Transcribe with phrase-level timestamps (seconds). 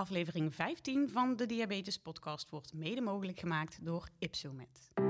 [0.00, 5.09] Aflevering 15 van de Diabetes Podcast wordt mede mogelijk gemaakt door Ipsomed.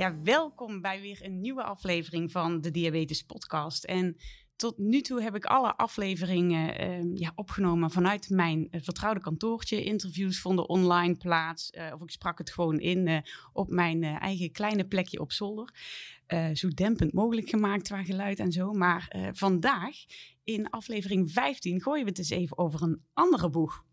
[0.00, 3.84] Ja, welkom bij weer een nieuwe aflevering van de Diabetes Podcast.
[3.84, 4.16] En
[4.56, 9.84] tot nu toe heb ik alle afleveringen ehm, ja, opgenomen vanuit mijn uh, vertrouwde kantoortje.
[9.84, 11.72] Interviews vonden online plaats.
[11.72, 13.18] Uh, of ik sprak het gewoon in uh,
[13.52, 15.74] op mijn eigen kleine plekje op zolder.
[16.52, 18.72] zo dempend mogelijk gemaakt qua geluid en zo.
[18.72, 19.96] Maar vandaag,
[20.44, 23.84] in aflevering 15, gooien we het eens even over een andere boeg.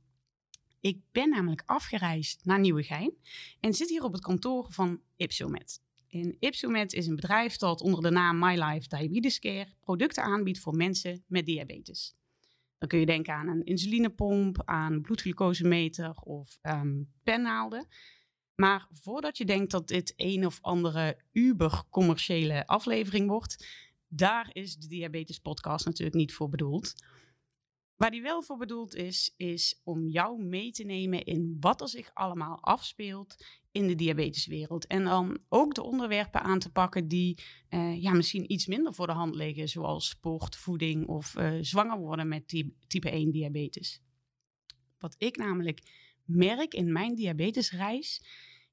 [0.80, 3.14] Ik ben namelijk afgereisd naar Nieuwegein
[3.60, 5.86] en zit hier op het kantoor van Ipsomed.
[6.10, 10.60] En Ipsomed is een bedrijf dat onder de naam My Life Diabetes Care producten aanbiedt
[10.60, 12.16] voor mensen met diabetes.
[12.78, 17.88] Dan kun je denken aan een insulinepomp, aan bloedglucosemeter of um, pennaalden.
[18.56, 23.68] Maar voordat je denkt dat dit een of andere uber-commerciële aflevering wordt,
[24.08, 26.94] daar is de Diabetes Podcast natuurlijk niet voor bedoeld.
[27.98, 31.90] Waar die wel voor bedoeld is, is om jou mee te nemen in wat er
[31.90, 33.36] zich allemaal afspeelt
[33.72, 34.88] in de diabeteswereld.
[34.88, 39.08] En dan ook de onderwerpen aan te pakken die uh, ja, misschien iets minder voor
[39.08, 42.48] de hand liggen, zoals sport, voeding of uh, zwanger worden met
[42.88, 44.02] type 1 diabetes.
[44.98, 45.82] Wat ik namelijk
[46.24, 48.22] merk in mijn diabetesreis,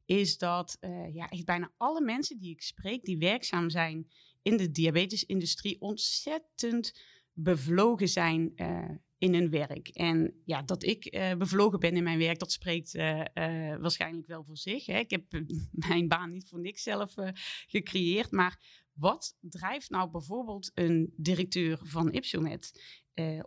[0.05, 4.11] is dat uh, ja, echt bijna alle mensen die ik spreek, die werkzaam zijn
[4.43, 7.01] in de diabetesindustrie, ontzettend
[7.33, 8.53] bevlogen zijn
[9.25, 9.89] in hun werk.
[9.89, 13.25] En ja, dat ik uh, bevlogen ben in mijn werk, dat spreekt uh, uh,
[13.77, 14.87] waarschijnlijk wel voor zich.
[14.87, 14.99] Hè.
[14.99, 15.25] Ik heb
[15.89, 17.15] mijn baan niet voor niks zelf
[17.67, 18.31] gecreëerd.
[18.31, 18.61] Maar
[18.93, 22.73] wat drijft nou bijvoorbeeld een directeur van Ipsomed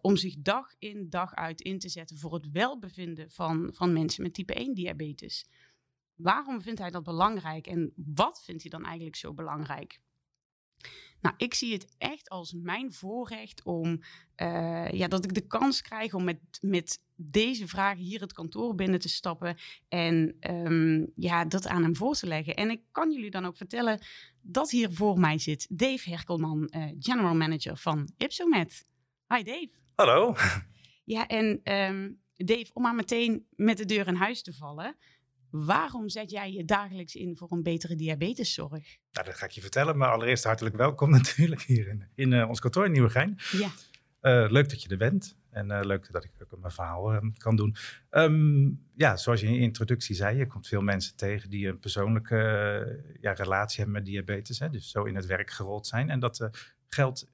[0.02, 4.24] om zich dag in dag uit in te zetten voor het welbevinden van, van mensen
[4.24, 5.50] met type 1 diabetes?
[6.16, 10.00] Waarom vindt hij dat belangrijk en wat vindt hij dan eigenlijk zo belangrijk?
[11.22, 14.02] Nou, ik zie het echt als mijn voorrecht om,
[14.38, 18.76] uh, ja, dat ik de kans krijg om met, met deze vragen hier het kantoor
[18.76, 19.56] binnen te stappen
[19.88, 22.56] en um, ja, dat aan hem voor te leggen.
[22.56, 24.00] En ik kan jullie dan ook vertellen
[24.42, 28.86] dat hier voor mij zit Dave Herkelman, uh, General Manager van Ipsomed.
[29.28, 29.70] Hi Dave.
[29.96, 30.36] Hallo.
[31.04, 34.96] Ja, en um, Dave, om maar meteen met de deur in huis te vallen.
[35.66, 38.98] Waarom zet jij je dagelijks in voor een betere diabeteszorg?
[39.12, 39.98] Nou, dat ga ik je vertellen.
[39.98, 43.38] Maar allereerst hartelijk welkom natuurlijk hier in, in uh, ons kantoor in Nieuwegein.
[43.52, 43.70] Ja.
[44.22, 45.38] Uh, leuk dat je er bent.
[45.50, 47.76] En uh, leuk dat ik ook mijn verhaal kan doen.
[48.12, 51.80] Um, ja, zoals je in je introductie zei, je komt veel mensen tegen die een
[51.80, 54.60] persoonlijke ja, relatie hebben met diabetes.
[54.60, 56.10] Hè, dus zo in het werk gerold zijn.
[56.10, 56.50] En dat
[56.88, 57.28] geldt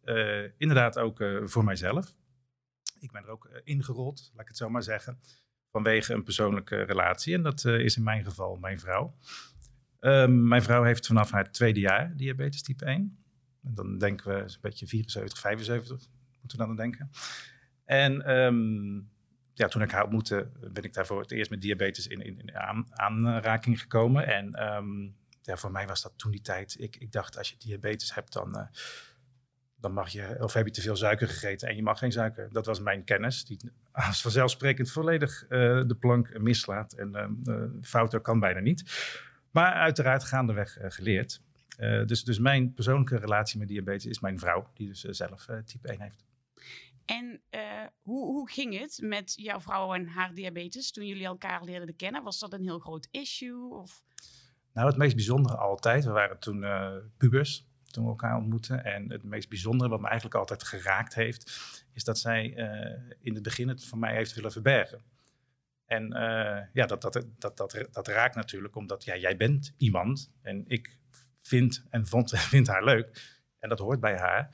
[0.58, 2.16] inderdaad ook voor mijzelf.
[3.00, 5.20] Ik ben er ook ingerold, laat ik het zo maar zeggen
[5.74, 7.34] vanwege een persoonlijke relatie.
[7.34, 9.16] En dat uh, is in mijn geval mijn vrouw.
[10.00, 13.18] Um, mijn vrouw heeft vanaf haar tweede jaar diabetes type 1.
[13.64, 16.08] En dan denken we een beetje 74, 75,
[16.40, 17.10] moeten we dan denken.
[17.86, 19.10] En um,
[19.54, 22.56] ja, toen ik haar ontmoette, ben ik daarvoor het eerst met diabetes in, in, in
[22.56, 24.28] aan, aanraking gekomen.
[24.28, 26.76] En um, ja, voor mij was dat toen die tijd.
[26.80, 28.58] Ik, ik dacht, als je diabetes hebt, dan...
[28.58, 28.68] Uh,
[29.84, 32.50] dan mag je, of heb je te veel suiker gegeten en je mag geen suiker.
[32.52, 33.60] Dat was mijn kennis, die
[33.92, 35.50] als vanzelfsprekend volledig uh,
[35.88, 36.94] de plank mislaat.
[36.94, 38.84] En uh, fouten kan bijna niet.
[39.52, 41.42] Maar uiteraard gaandeweg uh, geleerd.
[42.06, 46.02] dus, dus mijn persoonlijke relatie met diabetes is mijn vrouw, die dus zelf type 1
[46.02, 46.26] heeft.
[47.06, 47.42] En
[48.02, 52.24] hoe, hoe ging het met jouw vrouw en haar diabetes toen jullie elkaar leerden kennen?
[52.24, 53.70] Was dat een heel groot issue?
[53.70, 54.04] Of?
[54.74, 56.66] Nou, het meest bijzondere altijd, we waren toen
[57.18, 58.84] pubers toen we elkaar ontmoeten.
[58.84, 61.52] En het meest bijzondere wat me eigenlijk altijd geraakt heeft,
[61.94, 65.02] is dat zij uh, in het begin het van mij heeft willen verbergen.
[65.86, 70.32] En uh, ja, dat, dat, dat, dat, dat raakt natuurlijk, omdat ja, jij bent iemand
[70.42, 70.98] en ik
[71.40, 73.40] vind en vond, vind haar leuk.
[73.60, 74.50] En dat hoort bij haar.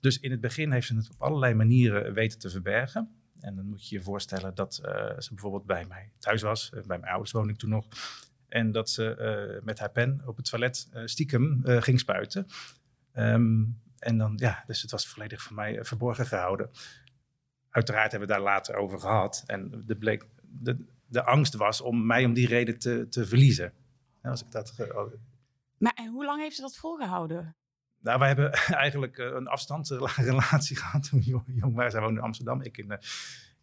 [0.00, 3.14] Dus in het begin heeft ze het op allerlei manieren weten te verbergen.
[3.40, 6.70] En dan moet je je voorstellen dat uh, ze bijvoorbeeld bij mij thuis was.
[6.70, 7.86] bij mijn ouders woonde ik toen nog.
[8.48, 12.46] En dat ze met haar pen op het toilet stiekem ging spuiten.
[13.14, 16.70] Um, en dan, ja, dus het was volledig voor mij verborgen gehouden.
[17.70, 19.42] Uiteraard hebben we daar later over gehad.
[19.46, 23.72] En de, bleek, de, de angst was om mij om die reden te, te verliezen.
[24.22, 24.74] als ik dat,
[25.78, 27.56] maar en hoe lang heeft ze dat volgehouden?
[28.00, 28.52] Nou, wij hebben
[28.86, 31.90] eigenlijk een afstandsrelatie gehad toen jong waren.
[31.90, 32.98] Zij woonde in Amsterdam, ik in,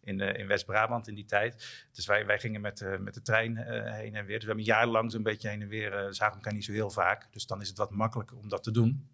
[0.00, 1.86] in, in West-Brabant in die tijd.
[1.92, 3.56] Dus wij, wij gingen met, met de trein
[3.92, 4.34] heen en weer.
[4.34, 7.32] Dus we hebben jarenlang zo'n beetje heen en weer, zagen elkaar niet zo heel vaak.
[7.32, 9.08] Dus dan is het wat makkelijker om dat te doen.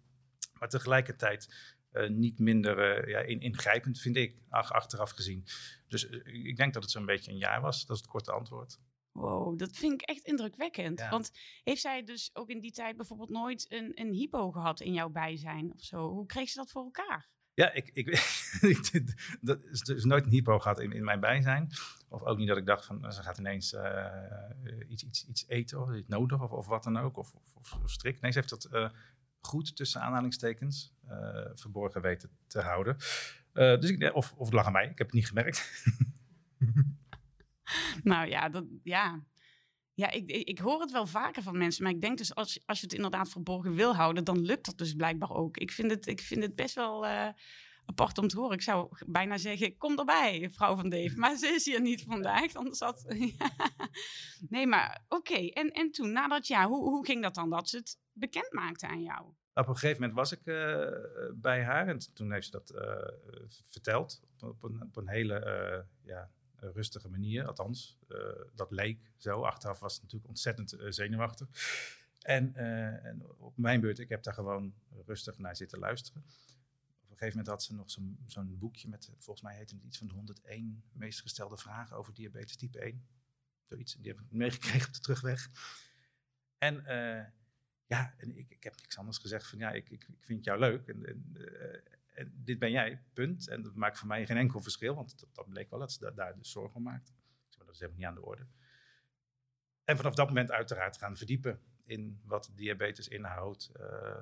[0.65, 1.53] Maar tegelijkertijd
[1.91, 5.45] uh, niet minder uh, ja, in, ingrijpend, vind ik, ach, achteraf gezien.
[5.87, 7.85] Dus uh, ik denk dat het zo'n beetje een jaar was.
[7.85, 8.79] Dat is het korte antwoord.
[9.11, 10.99] Wow, dat vind ik echt indrukwekkend.
[10.99, 11.09] Ja.
[11.09, 11.31] Want
[11.63, 15.09] heeft zij dus ook in die tijd bijvoorbeeld nooit een, een hypo gehad in jouw
[15.09, 16.09] bijzijn of zo?
[16.09, 17.29] Hoe kreeg ze dat voor elkaar?
[17.53, 18.05] Ja, ik, ik,
[19.41, 21.69] dat is dus nooit een hypo gehad in, in mijn bijzijn.
[22.09, 23.75] Of ook niet dat ik dacht van ze gaat ineens
[24.87, 27.17] iets, iets, iets eten of iets nodig of, of wat dan ook.
[27.17, 28.21] Of, of, of, of strikt.
[28.21, 28.91] Nee, ze heeft dat
[29.45, 32.95] goed tussen aanhalingstekens uh, verborgen weten te houden.
[33.53, 35.83] Uh, dus ik, of, of het lag aan mij, ik heb het niet gemerkt.
[38.03, 39.23] nou ja, dat, ja.
[39.93, 42.79] Ja, ik, ik, hoor het wel vaker van mensen, maar ik denk dus als, als
[42.79, 45.57] je het inderdaad verborgen wil houden, dan lukt dat dus blijkbaar ook.
[45.57, 47.05] Ik vind het, ik vind het best wel
[47.85, 48.55] apart om te horen.
[48.55, 51.17] Ik zou bijna zeggen, kom erbij, vrouw van Dave.
[51.25, 53.05] Maar ze is hier niet vandaag, anders had...
[54.49, 55.31] nee, maar oké.
[55.31, 55.49] Okay.
[55.49, 58.51] En, en toen, na dat jaar, hoe, hoe ging dat dan, dat ze het bekend
[58.51, 59.25] maakte aan jou?
[59.53, 60.87] Op een gegeven moment was ik uh,
[61.33, 66.07] bij haar en toen heeft ze dat uh, verteld op een, op een hele uh,
[66.11, 67.47] ja, rustige manier.
[67.47, 67.97] Althans,
[68.55, 69.41] dat leek zo.
[69.41, 71.47] Achteraf was het natuurlijk ontzettend zenuwachtig.
[72.21, 72.55] En,
[73.03, 74.73] en, op mijn beurt, ik heb daar gewoon
[75.05, 76.25] rustig naar zitten luisteren.
[77.21, 80.07] Een gegeven moment had ze nog zo'n boekje met, volgens mij heette het iets van
[80.07, 83.07] de 101 meest gestelde vragen over diabetes type 1.
[83.63, 85.49] Zoiets, die heb ik meegekregen op de terugweg.
[86.57, 86.83] En
[87.85, 90.59] ja, en ik, ik heb niks anders gezegd van ja, ik, ik, ik vind jou
[90.59, 91.35] leuk en, en,
[92.13, 93.47] en, dit ben jij, punt.
[93.47, 96.11] En dat maakt voor mij geen enkel verschil, want dat, bleek wel dat ze da
[96.11, 97.11] daar dus zorgen om maakte.
[97.57, 98.47] Dat is helemaal niet aan de orde.
[99.83, 104.21] En vanaf dat moment uiteraard gaan verdiepen in wat diabetes inhoudt uh,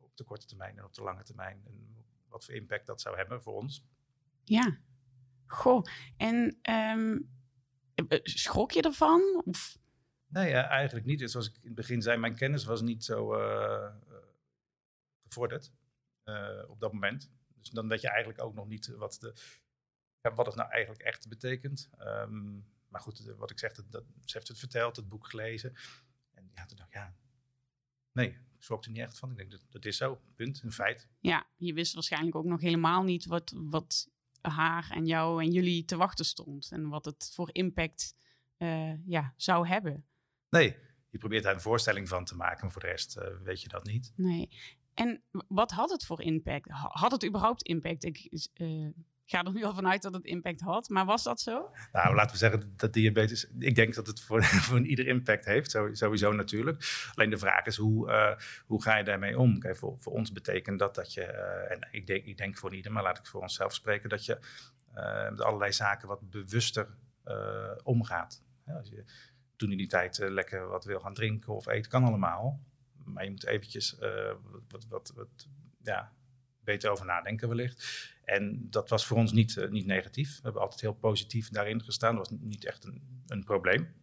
[0.00, 1.62] op de korte termijn en op de lange termijn.
[1.66, 2.03] En
[2.34, 3.84] wat voor impact dat zou hebben voor ons.
[4.44, 4.78] Ja,
[5.46, 5.84] goh.
[6.16, 7.30] En um,
[8.22, 9.42] schrok je ervan?
[9.44, 9.78] Of
[10.26, 11.18] Nee, uh, eigenlijk niet.
[11.18, 13.94] Dus zoals ik in het begin zei, mijn kennis was niet zo uh,
[15.22, 15.72] gevorderd
[16.68, 17.30] op dat moment.
[17.54, 19.34] Dus dan weet je eigenlijk ook nog niet wat, de,
[20.20, 21.90] ja, wat het nou eigenlijk echt betekent.
[21.98, 25.74] Um, maar goed, wat ik zeg, dat, dat, ze heeft het verteld, het boek gelezen.
[26.34, 27.14] En ja, toen dacht ik, ja,
[28.12, 29.30] nee, schrok er niet echt van.
[29.30, 31.08] Ik denk, dat, dat is zo, punt, een feit.
[31.20, 35.84] Ja, je wist waarschijnlijk ook nog helemaal niet wat, wat haar en jou en jullie
[35.84, 36.70] te wachten stond.
[36.72, 38.16] En wat het voor impact
[38.58, 40.06] uh, ja, zou hebben.
[40.48, 40.76] Nee,
[41.10, 43.68] je probeert daar een voorstelling van te maken, maar voor de rest uh, weet je
[43.68, 44.12] dat niet.
[44.16, 44.48] Nee.
[44.94, 46.70] En wat had het voor impact?
[46.70, 48.04] Had het überhaupt impact?
[48.04, 48.88] Ik uh,
[49.24, 51.70] ga er nu al vanuit dat het impact had, maar was dat zo?
[51.92, 53.46] Nou, laten we zeggen dat diabetes.
[53.58, 57.08] Ik denk dat het voor, voor ieder impact heeft, sowieso natuurlijk.
[57.14, 58.36] Alleen de vraag is hoe, uh,
[58.66, 59.58] hoe ga je daarmee om?
[59.58, 62.92] Kijk, voor, voor ons betekent dat dat je, en ik denk, ik denk voor ieder,
[62.92, 64.38] maar laat ik voor onszelf spreken, dat je
[65.30, 66.88] met allerlei zaken wat bewuster
[67.82, 68.42] omgaat.
[68.66, 69.04] Als je
[69.56, 72.60] toen in die tijd uh, lekker wat wil gaan drinken of eten, kan allemaal.
[73.04, 74.32] Maar je moet eventjes uh,
[74.68, 75.48] wat, wat, wat,
[75.82, 76.12] ja,
[76.64, 78.12] beter over nadenken wellicht.
[78.24, 80.36] En dat was voor ons niet, uh, niet negatief.
[80.36, 82.16] We hebben altijd heel positief daarin gestaan.
[82.16, 84.02] Dat was niet echt een, een probleem.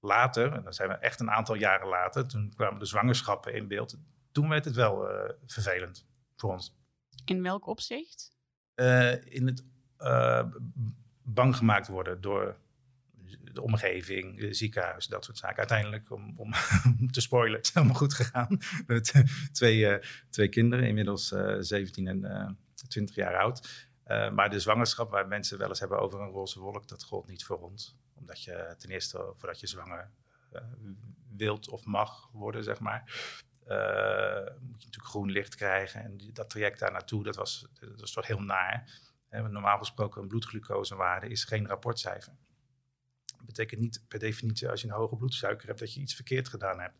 [0.00, 3.68] later, en dan zijn we echt een aantal jaren later, toen kwamen de zwangerschappen in
[3.68, 3.98] beeld.
[4.32, 5.08] Toen werd het wel
[5.46, 6.06] vervelend
[6.36, 6.76] voor ons.
[7.24, 8.36] In welk opzicht?
[9.24, 9.64] in het
[11.22, 12.58] bang gemaakt worden door
[13.62, 15.56] omgeving, ziekenhuis, dat soort zaken.
[15.56, 16.52] Uiteindelijk, om, om
[17.10, 18.58] te spoilen, het is helemaal goed gegaan.
[18.86, 22.48] Met twee, uh, twee kinderen, inmiddels uh, eh, 17 en uh, eh,
[22.88, 23.88] 20 jaar oud.
[24.06, 27.44] maar de zwangerschap, waar mensen wel eens hebben over een roze wolk, dat gold niet
[27.44, 27.96] voor ons.
[28.14, 30.10] Omdat je ten eerste, voordat je zwanger
[31.36, 33.02] wilt of mag worden, zeg maar,
[34.60, 36.04] moet je natuurlijk groen licht krijgen.
[36.04, 39.00] En dat traject daar naartoe, dat was, dat was toch heel naar.
[39.30, 42.32] normaal gesproken, een bloedglucosewaarde is geen rapportcijfer
[43.48, 46.80] betekent niet per definitie als je een hoge bloedsuiker hebt dat je iets verkeerd gedaan
[46.80, 46.98] hebt.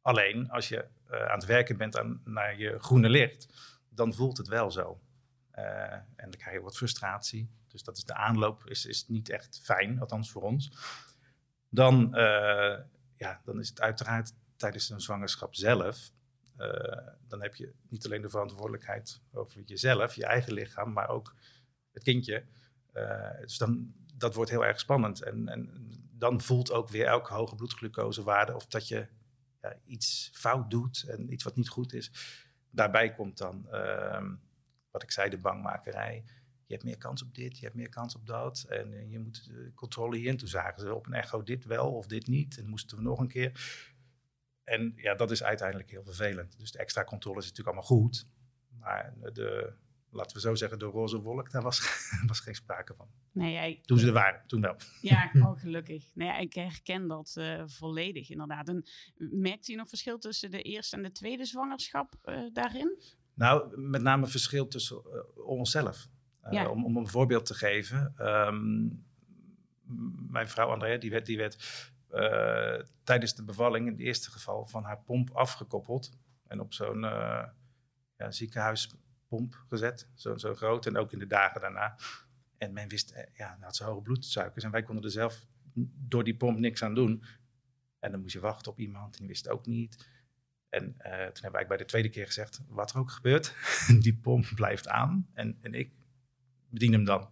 [0.00, 3.48] Alleen als je uh, aan het werken bent aan, naar je groene licht,
[3.88, 5.00] dan voelt het wel zo.
[5.54, 7.50] Uh, en dan krijg je wat frustratie.
[7.68, 10.72] Dus dat is de aanloop, is, is niet echt fijn, althans voor ons.
[11.68, 12.78] Dan, uh,
[13.14, 16.10] ja, dan is het uiteraard tijdens een zwangerschap zelf.
[17.28, 21.34] dan heb je niet alleen de verantwoordelijkheid over jezelf, je eigen lichaam, maar ook
[21.92, 22.44] het kindje.
[23.40, 25.22] dus dan, dat wordt heel erg spannend.
[25.22, 29.08] En, en dan voelt ook weer elke hoge bloedglucosewaarde of dat je
[29.62, 32.10] ja, iets fout doet en iets wat niet goed is.
[32.70, 34.30] Daarbij komt dan, uh,
[34.90, 36.24] wat ik zei, de bangmakerij.
[36.66, 38.64] Je hebt meer kans op dit, je hebt meer kans op dat.
[38.68, 40.36] En uh, je moet uh, controle hierin.
[40.36, 42.58] Toen zagen ze op een echo dit wel of dit niet.
[42.58, 43.52] En moesten we nog een keer.
[44.64, 46.58] en ja, dat is uiteindelijk heel vervelend.
[46.58, 48.26] Dus de extra controle is natuurlijk allemaal goed.
[48.78, 49.72] Maar de,
[50.10, 51.80] laten we zo zeggen, de roze wolk, daar was,
[52.26, 53.08] was geen sprake van.
[53.32, 53.80] Nee, jij...
[53.84, 54.76] Toen ze er waren, toen wel.
[55.00, 56.10] Ja, oh, gelukkig.
[56.14, 58.68] Nee, ik herken dat uh, volledig inderdaad.
[58.68, 58.84] En
[59.16, 63.02] merkt u nog verschil tussen de eerste en de tweede zwangerschap uh, daarin?
[63.34, 66.08] Nou, met name verschil tussen uh, onszelf.
[66.50, 66.70] Ja.
[66.70, 68.14] Om, om een voorbeeld te geven.
[68.18, 69.04] Um,
[70.30, 71.92] mijn vrouw Andrea, die werd, die werd
[73.04, 76.18] tijdens de bevalling in het eerste geval van haar pomp afgekoppeld.
[76.46, 77.00] En op zo'n
[78.16, 78.30] ja,
[79.28, 80.86] ziekenhuispomp gezet, zo, zo groot.
[80.86, 81.98] En ook in de dagen daarna.
[82.58, 84.64] En men wist, eh, ja, dan had ze hoge bloedsuikers.
[84.64, 85.46] En wij konden er zelf
[86.08, 87.24] door die pomp niks aan doen.
[87.98, 90.08] En dan moest je wachten op iemand en die wist het ook niet.
[90.68, 93.54] En uh, toen hebben wij bij de tweede keer gezegd, wat er ook gebeurt,
[94.04, 95.30] die pomp blijft aan.
[95.32, 95.92] En, en ik
[96.68, 97.28] bedien hem dan.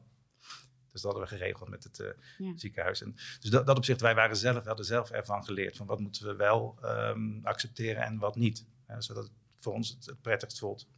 [0.92, 3.02] Dus dat hadden we geregeld met het uh, ziekenhuis.
[3.02, 5.76] En dus dat, dat opzicht, wij waren zelf, we hadden zelf ervan geleerd.
[5.76, 8.66] Van wat moeten we wel um, accepteren en wat niet.
[8.98, 10.88] zodat het voor ons het, het prettigst voelt.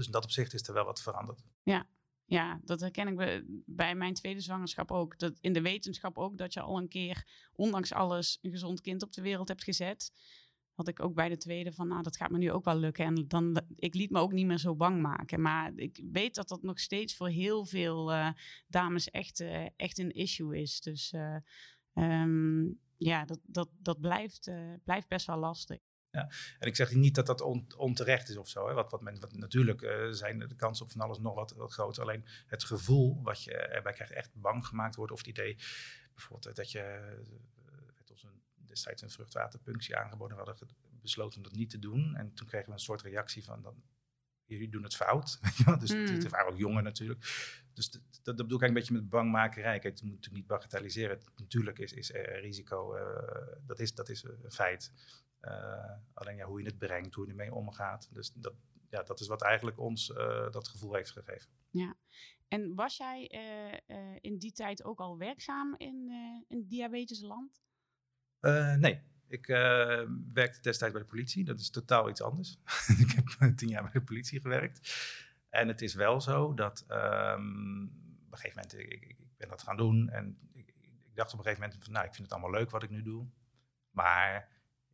[0.00, 1.42] Dus in dat opzicht is er wel wat veranderd.
[1.62, 1.86] Ja,
[2.24, 5.18] ja, dat herken ik bij mijn tweede zwangerschap ook.
[5.18, 9.02] Dat in de wetenschap ook, dat je al een keer, ondanks alles, een gezond kind
[9.02, 10.12] op de wereld hebt gezet.
[10.72, 13.04] Had ik ook bij de tweede van, nou, dat gaat me nu ook wel lukken.
[13.04, 15.40] En dan, ik liet me ook niet meer zo bang maken.
[15.40, 18.30] Maar ik weet dat dat nog steeds voor heel veel uh,
[18.66, 20.80] dames echt, uh, echt een issue is.
[20.80, 21.36] Dus uh,
[21.94, 24.50] um, ja, dat, dat, dat blijft,
[24.84, 25.78] blijft best wel lastig.
[26.10, 26.30] Ja.
[26.58, 27.40] En ik zeg niet dat dat
[27.76, 28.68] onterecht is of zo.
[28.68, 28.74] Hè.
[28.74, 31.72] Wat, wat, men, wat natuurlijk uh, zijn de kansen op van alles nog wat, wat
[31.72, 32.02] groter.
[32.02, 35.12] Alleen het gevoel wat je erbij krijgt, echt bang gemaakt wordt.
[35.12, 35.56] Of het idee
[36.14, 36.80] bijvoorbeeld dat je
[37.94, 40.36] werd ons een, destijds een vruchtwaterpunctie aangeboden.
[40.36, 40.68] We hadden
[41.00, 42.16] besloten om dat niet te doen.
[42.16, 43.82] En toen kregen we een soort reactie van dan,
[44.44, 45.38] jullie doen het fout.
[45.80, 46.06] dus mm.
[46.06, 47.20] het waren ook jongen natuurlijk.
[47.72, 49.78] Dus dat, dat, bedoel ik eigenlijk een beetje met bangmakerij.
[49.78, 51.20] Kijk, het moet natuurlijk niet bagatelliseren.
[51.36, 53.02] Natuurlijk is, is er risico, uh,
[53.66, 54.92] dat, is, dat is een feit.
[55.42, 58.08] Uh, alleen ja, hoe je het brengt, hoe je ermee omgaat.
[58.12, 58.54] Dus dat,
[58.88, 61.50] ja, dat is wat eigenlijk ons uh, dat gevoel heeft gegeven.
[61.70, 61.96] Ja,
[62.48, 63.32] en was jij
[63.86, 66.10] uh, in die tijd ook al werkzaam in,
[66.48, 67.62] in diabetesland?
[68.78, 69.46] nee, ik
[70.32, 71.44] werkte destijds bij de politie.
[71.44, 72.58] Dat is totaal iets anders.
[73.04, 74.80] ik heb tien jaar bij de politie gewerkt.
[75.50, 77.82] En het is wel zo dat um,
[78.26, 80.08] op een gegeven moment, ik, ik, ik, ben dat gaan doen.
[80.08, 82.70] En ik, ik dacht op een gegeven moment van, nou, ik vind het allemaal leuk
[82.70, 83.26] wat ik nu doe.
[83.90, 84.48] Maar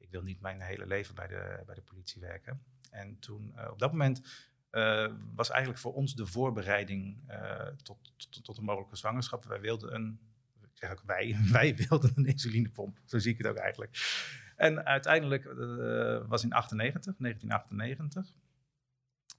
[0.07, 2.63] ik wil niet mijn hele leven bij de, bij de politie werken.
[2.91, 4.21] En toen, uh, op dat moment,
[4.73, 9.45] uh, was eigenlijk voor ons de voorbereiding uh, tot, tot, tot, een mogelijke zwangerschap.
[9.45, 10.21] Wij wilden een,
[10.63, 12.99] ik zeg ook wij, wij wilden een insulinepomp.
[13.05, 13.97] Zo zie ik het ook eigenlijk.
[14.57, 15.45] En uiteindelijk
[16.29, 18.33] was in 98, 1998.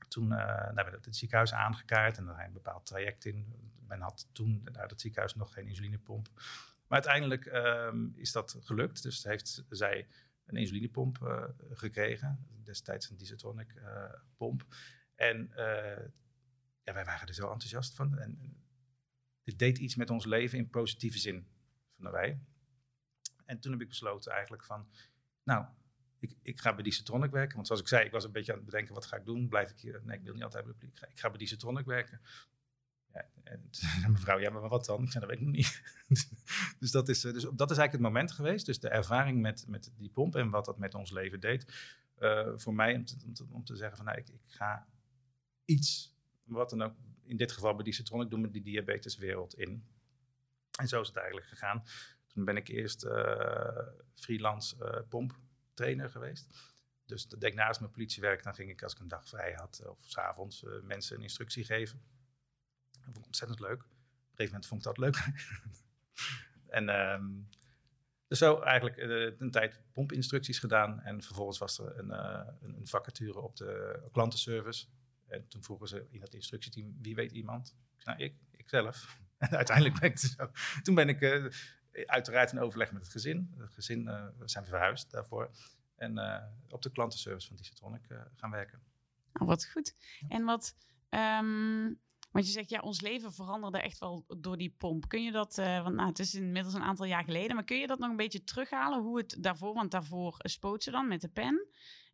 [0.08, 3.54] Toen hebben we het ziekenhuis aangekaart en er een bepaald traject in.
[3.88, 6.30] Men had toen uit het ziekenhuis nog geen insulinepomp.
[6.88, 9.04] Maar uiteindelijk um, is dat gelukt.
[9.04, 10.08] Dus heeft zij
[10.48, 12.48] een insulinepomp uh, gekregen.
[12.64, 14.66] Destijds een Disatronic uh, pomp.
[15.16, 16.06] En uh,
[16.82, 18.18] ja, wij waren er zo enthousiast van.
[18.18, 18.58] En
[19.44, 21.48] dit deed iets met ons leven in positieve zin,
[21.96, 22.40] vonden wij.
[23.46, 24.90] En toen heb ik besloten eigenlijk van,
[25.44, 25.66] nou,
[26.20, 27.56] ik, ik ga bij Disatronic werken.
[27.56, 29.50] Want zoals ik zei, ik was een beetje aan het bedenken, wat ga ik doen?
[29.50, 30.02] Blijf ik hier?
[30.04, 32.22] Nee, ik wil niet altijd bij de ga, ik ga bij Disatronic werken.
[34.08, 35.04] Mevrouw, ja, maar wat dan?
[35.04, 35.82] Ik zei, dat weet ik nog niet.
[36.80, 38.66] dus, dat is, eh, dus dat is eigenlijk het moment geweest.
[38.66, 41.66] Dus de ervaring met, met die pomp en wat dat met ons leven deed.
[42.20, 44.88] Uh, voor mij om te, om te, zeggen van, nou, ik, ik, ga
[45.66, 46.94] iets, wat dan ook,
[47.24, 49.88] in dit geval bij die Citronic, doen met die diabeteswereld in.
[50.80, 51.84] En zo is het eigenlijk gegaan.
[52.28, 53.80] Toen ben ik eerst uh,
[54.16, 56.48] freelance uh, pomptrainer geweest.
[57.06, 58.44] Dus dat ik naast mijn politiewerk.
[58.44, 61.64] Dan ging ik als ik een dag vrij had of s'avonds uh, mensen een instructie
[61.64, 62.02] geven.
[63.08, 63.82] Dat vond ik ontzettend leuk.
[63.82, 65.28] Op een gegeven moment vond ik dat leuk.
[66.78, 67.50] en um,
[68.28, 71.02] dus zo eigenlijk uh, een tijd pompinstructies gedaan.
[71.02, 74.88] En vervolgens was er een, uh, een, vacature op de klantenservice.
[75.28, 77.76] En toen vroegen ze in het instructieteam, wie weet iemand?
[78.04, 78.96] Nou, ik, ik zelf.
[79.38, 80.52] En uiteindelijk ben ik zo.
[80.82, 81.46] Toen ben ik uh,
[82.06, 83.54] uiteraard in overleg met het gezin.
[83.58, 84.06] Het gezin
[84.38, 85.52] we zijn verhuisd daarvoor.
[85.96, 86.20] En
[86.70, 88.82] op de klantenservice van Digitronic gaan werken.
[89.34, 89.96] Oh, wat goed.
[90.28, 90.76] En wat...
[91.10, 92.00] Um
[92.38, 95.08] want je zegt, ja, ons leven veranderde echt wel door die pomp.
[95.08, 97.80] Kun je dat, uh, want nou, het is inmiddels een aantal jaar geleden, maar kun
[97.80, 99.02] je dat nog een beetje terughalen?
[99.02, 101.68] Hoe het daarvoor, want daarvoor spoot ze dan met de pen.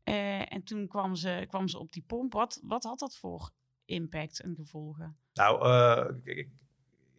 [0.04, 2.34] Uh, en toen kwam ze, kwam ze op die pomp.
[2.34, 3.52] Wat, wat had dat voor
[3.86, 5.18] impact en gevolgen?
[5.34, 6.50] Nou, uh, ik,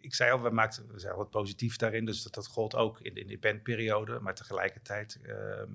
[0.00, 2.04] ik, zei al, we, maakten, we zijn wat positief daarin.
[2.04, 4.20] Dus dat, dat gold ook in, in de penperiode.
[4.20, 5.72] Maar tegelijkertijd, ehm,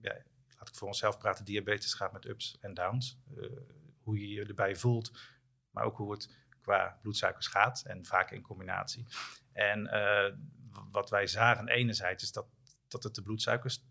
[0.00, 0.22] ja,
[0.58, 3.18] laat ik voor onszelf praten, diabetes gaat met ups en downs.
[4.02, 5.10] hoe je je erbij voelt,
[5.70, 9.06] maar ook hoe het qua bloedsuikers gaat en vaak in combinatie.
[9.52, 10.36] En uh,
[10.90, 12.46] wat wij zagen enerzijds is dat,
[12.88, 13.84] dat het de bloedsuikers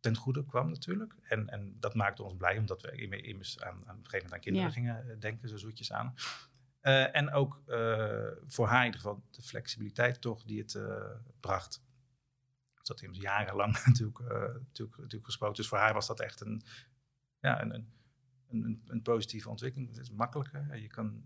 [0.00, 1.14] ten goede kwam natuurlijk.
[1.22, 4.40] En, en dat maakte ons blij, omdat we immers aan, aan een gegeven moment aan
[4.40, 6.14] kinderen gingen denken, zo zoetjes aan.
[7.12, 7.62] en ook
[8.46, 10.78] voor haar in ieder geval de flexibiliteit toch die het
[11.40, 11.86] bracht
[12.88, 15.56] dat heeft jarenlang natuurlijk, natuurlijk, natuurlijk gesproken.
[15.56, 16.62] Dus voor haar was dat echt een,
[17.40, 17.88] ja, een, een,
[18.48, 19.90] een, een positieve ontwikkeling.
[19.90, 20.76] Het is makkelijker.
[20.76, 21.24] Je kan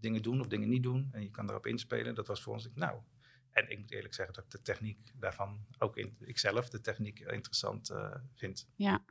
[0.00, 2.14] dingen doen of dingen niet doen en je kan daarop inspelen.
[2.14, 3.00] Dat was voor ons, nou,
[3.50, 7.18] en ik moet eerlijk zeggen dat ik de techniek daarvan, ook in, ikzelf, de techniek
[7.18, 8.68] interessant uh, vind.
[8.74, 9.04] Ja,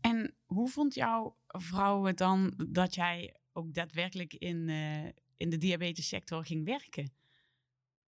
[0.00, 5.04] en hoe vond jouw vrouw het dan dat jij ook daadwerkelijk in, uh,
[5.36, 7.12] in de diabetessector ging werken?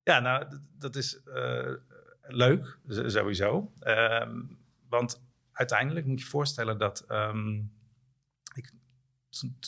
[0.03, 1.21] Ja, nou, dat is
[2.21, 3.73] leuk, sowieso.
[3.79, 4.43] Ehm,
[4.89, 5.23] want
[5.53, 7.63] uiteindelijk moet je je voorstellen dat ehm,
[8.55, 8.73] ik,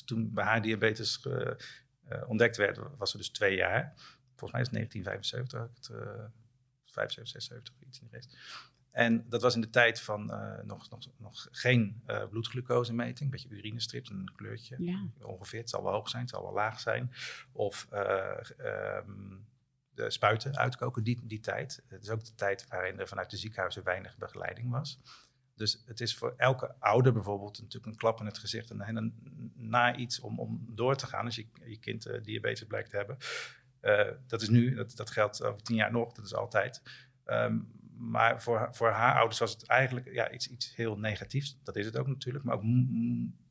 [0.05, 1.51] toen bij haar diabetes uh,
[2.27, 3.93] ontdekt werd, was ze dus twee jaar.
[4.37, 6.25] Volgens mij is het 1975, het, uh,
[6.85, 8.37] 75, 76, iets in de geest.
[8.91, 13.31] En dat was in de tijd van uh, nog, nog, nog geen uh, bloedglucosemeting, een
[13.31, 15.07] beetje urinestrips, een kleurtje ja.
[15.21, 15.61] ongeveer.
[15.61, 17.13] Het zal wel hoog zijn, het zal wel laag zijn.
[17.53, 19.47] Of um,
[19.91, 21.83] de spuiten uitkoken, die, die tijd.
[21.89, 25.01] Het is ook de tijd waarin er vanuit de ziekenhuizen weinig begeleiding was.
[25.59, 29.15] Dus het is voor elke ouder bijvoorbeeld natuurlijk een klap in het gezicht en een
[29.57, 32.97] na iets om, om door te gaan als je, je kind uh, diabetes blijkt te
[32.97, 33.17] hebben.
[33.83, 36.83] Uh, dat is nu, dat, dat geldt over tien jaar nog, dat is altijd.
[37.27, 41.59] Um, maar voor, voor haar ouders was het eigenlijk ja, iets, iets heel negatiefs.
[41.63, 42.63] Dat is het ook natuurlijk, maar ook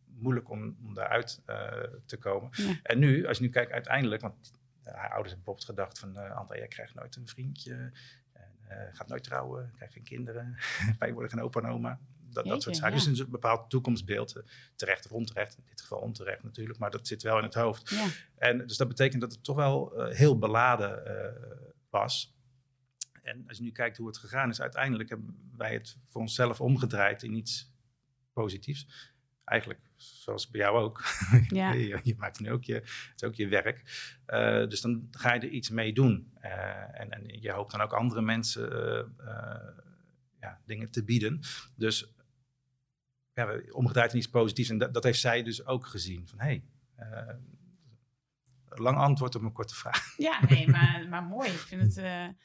[0.06, 1.72] moeilijk om, om daaruit uh,
[2.06, 2.50] te komen.
[2.52, 2.80] Ja.
[2.84, 4.52] En nu, als je nu kijkt uiteindelijk, want
[4.84, 6.18] haar ouders hebben bijvoorbeeld gedacht van...
[6.18, 7.92] Uh, André, jij krijgt nooit een vriendje.
[8.67, 10.57] En, uh, gaat nooit trouwen, krijgt geen kinderen.
[11.00, 12.00] Wij worden geen opa en oma.
[12.29, 13.00] Dat, dat soort zaken.
[13.00, 13.05] Ja.
[13.05, 14.43] Dus een bepaald toekomstbeeld, eh,
[14.75, 15.57] terecht of onterecht.
[15.57, 17.89] In dit geval onterecht natuurlijk, maar dat zit wel in het hoofd.
[17.89, 18.07] Ja.
[18.36, 21.03] En dus dat betekent dat het toch wel heel beladen
[21.89, 22.36] was.
[23.21, 26.62] En als je nu kijkt hoe het gegaan is, uiteindelijk hebben wij het voor onszelf
[26.62, 27.71] omgedraaid in iets
[28.33, 31.04] positiefs eigenlijk zoals bij jou ook.
[31.48, 31.74] Ja.
[31.74, 33.82] je, je, maakt nu ook je, het is ook je werk.
[34.27, 36.34] Uh, dus dan ga je er iets mee doen.
[36.44, 38.72] Uh, en, en je hoopt dan ook andere mensen
[39.20, 39.84] uh,
[40.39, 41.39] ja, dingen te bieden.
[41.76, 42.13] Dus
[43.34, 44.69] ja, omgedraaid in iets positiefs.
[44.69, 46.28] En dat, dat heeft zij dus ook gezien.
[46.28, 46.63] Van hé,
[46.95, 47.39] hey,
[48.69, 50.17] lang antwoord op een korte vraag.
[50.17, 51.50] Ja, nee, maar, maar mooi.
[51.50, 52.36] Ik vind het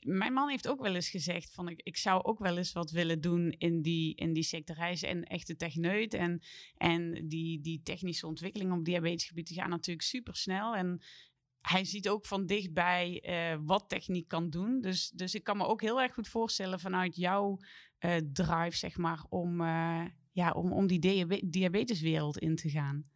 [0.00, 2.90] mijn man heeft ook wel eens gezegd van ik, ik zou ook wel eens wat
[2.90, 4.76] willen doen in die, in die sector.
[4.76, 6.42] Hij is echte techneut en,
[6.76, 10.76] en die, die technische ontwikkeling op diabetesgebied die gaan natuurlijk super snel.
[10.76, 11.02] En
[11.60, 14.80] hij ziet ook van dichtbij uh, wat techniek kan doen.
[14.80, 17.58] Dus, dus ik kan me ook heel erg goed voorstellen vanuit jouw
[18.00, 23.10] uh, drive, zeg maar, om, uh, ja, om, om die diabeteswereld in te gaan.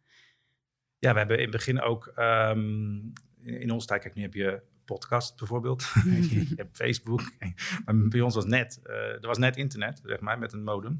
[0.99, 4.61] Ja, we hebben in het begin ook um, in, onze tijd, kijk, nu heb je
[4.85, 5.83] podcast bijvoorbeeld.
[6.29, 7.21] je hebt Facebook.
[7.85, 10.99] maar bij ons was net, uh, er was net internet, zeg maar, met een modem.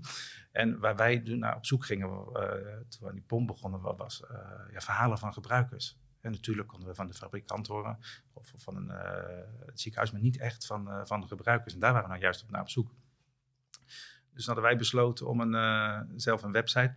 [0.51, 2.21] En waar wij naar nou, op zoek gingen, uh,
[2.89, 4.37] toen we aan die pomp begonnen, was uh,
[4.71, 5.99] ja, verhalen van gebruikers.
[6.21, 7.97] En natuurlijk konden we van de fabrikant horen
[8.33, 8.91] of van een
[9.73, 11.73] ziekenhuis, maar niet echt van, van de gebruikers.
[11.73, 12.91] En daar waren we nou juist op naar op zoek.
[14.33, 16.95] Dus hadden wij besloten om een, zelf een website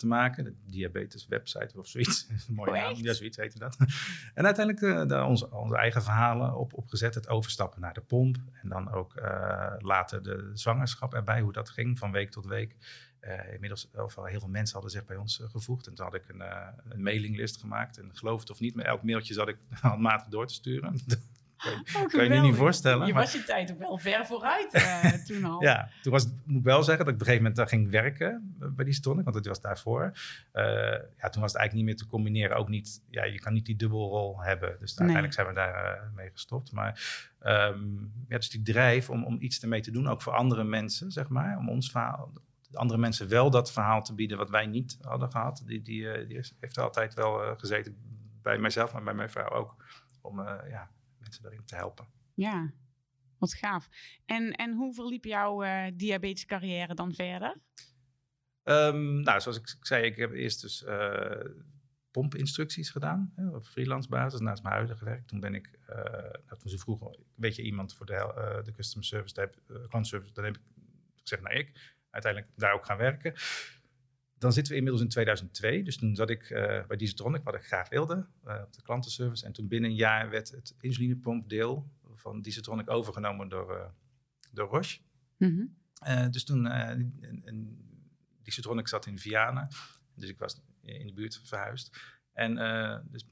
[0.00, 0.44] te maken.
[0.44, 2.28] De diabetes website of zoiets.
[2.48, 3.76] Mooi naam, ja, zoiets heette dat.
[4.34, 7.14] en uiteindelijk uh, onze, onze, eigen verhalen op, opgezet.
[7.14, 8.36] Het overstappen naar de pomp.
[8.52, 12.76] En dan ook uh, later de zwangerschap erbij, hoe dat ging van week tot week.
[13.20, 15.86] Uh, inmiddels of heel veel mensen hadden zich bij ons gevoegd.
[15.86, 16.42] En toen had ik een,
[16.88, 17.98] een mailinglist gemaakt.
[17.98, 21.00] En geloof het of niet, met elk mailtje zat ik handmatig door te sturen.
[21.60, 23.06] Kan, oh, kan je je niet voorstellen.
[23.06, 25.62] Je was je tijd ook wel ver vooruit uh, toen al.
[25.62, 28.54] ja, toen was moet wel zeggen dat ik op een gegeven moment daar ging werken
[28.58, 30.12] bij die Stonic, want het was daarvoor.
[30.54, 30.62] Uh,
[31.18, 32.56] ja, toen was het eigenlijk niet meer te combineren.
[32.56, 34.76] Ook niet, ja, je kan niet die dubbelrol hebben.
[34.80, 36.72] Dus uiteindelijk zijn we daar uh, mee gestopt.
[36.72, 37.00] Maar
[37.42, 41.12] um, ja, dus die drijf om, om iets ermee te doen, ook voor andere mensen,
[41.12, 41.58] zeg maar.
[41.58, 42.32] Om ons verhaal,
[42.72, 45.62] andere mensen wel dat verhaal te bieden wat wij niet hadden gehad.
[45.66, 47.96] Die, die, die heeft altijd wel gezeten
[48.42, 49.76] bij mijzelf, maar bij mijn vrouw ook.
[50.22, 50.88] Om ja,
[51.30, 52.06] mensen daarin te helpen.
[52.34, 52.72] Ja,
[53.38, 53.88] wat gaaf.
[54.26, 57.56] En, en hoe verliep jouw uh, diabetescarrière dan verder?
[58.62, 61.44] Um, nou, zoals ik zei, ik heb eerst dus uh,
[62.10, 63.32] pompinstructies gedaan.
[63.36, 65.26] Hè, op freelance basis naast mijn huidige werk.
[65.26, 65.96] Toen ben ik, uh,
[66.46, 70.02] nou, toen ze vroegen, weet je iemand voor de, uh, de customer service, de uh,
[70.02, 70.62] service, dan heb ik
[71.14, 73.32] gezegd, nou ik, uiteindelijk daar ook gaan werken
[74.40, 75.82] dan zitten we inmiddels in 2002.
[75.82, 79.44] Dus toen zat ik uh, bij Dieseltronic, wat ik graag wilde, uh, op de klantenservice.
[79.44, 83.84] En toen binnen een jaar werd het insulinepompdeel van Dieseltronic overgenomen door, uh,
[84.52, 85.00] door Roche.
[85.36, 86.30] Mm -hmm.
[86.30, 86.68] dus toen,
[88.42, 89.68] Dieseltronic zat in Vianen.
[90.14, 92.00] Dus ik was in de buurt verhuisd.
[92.32, 92.54] En
[93.10, 93.24] dus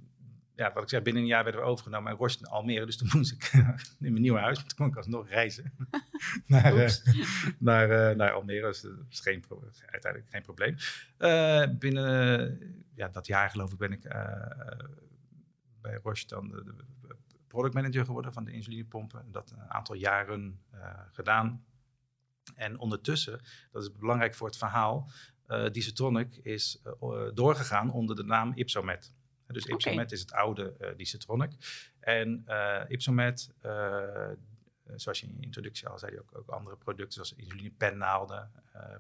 [0.59, 2.87] ja, wat ik zei, binnen een jaar werden we overgenomen in Rost Almere.
[2.87, 5.73] Dus toen moest ik in mijn nieuwe huis, toen kon ik alsnog reizen
[6.47, 6.91] naar, uh,
[7.59, 8.67] naar, uh, naar Almere.
[8.67, 9.45] Dus dat is geen,
[9.87, 10.77] uiteindelijk geen probleem.
[11.19, 14.03] Uh, binnen ja, dat jaar geloof ik ben ik
[15.81, 17.17] bij dan de, de,
[17.47, 19.33] product manager geworden van de insulinepompen.
[19.33, 20.61] Dat een aantal jaren
[21.13, 21.65] gedaan.
[22.55, 23.41] En ondertussen,
[23.71, 25.11] dat is belangrijk voor het verhaal,
[25.49, 26.83] uh, Dicetronic is
[27.35, 29.17] doorgegaan onder de naam Ipsomet.
[29.49, 31.53] Dus Ipsomet is het oude uh, Dicetronic.
[32.01, 34.31] En uh, Ipsomet, uh,
[34.97, 38.51] zoals je in je introductie al zei, ook, ook andere producten zoals insulinepennaalden,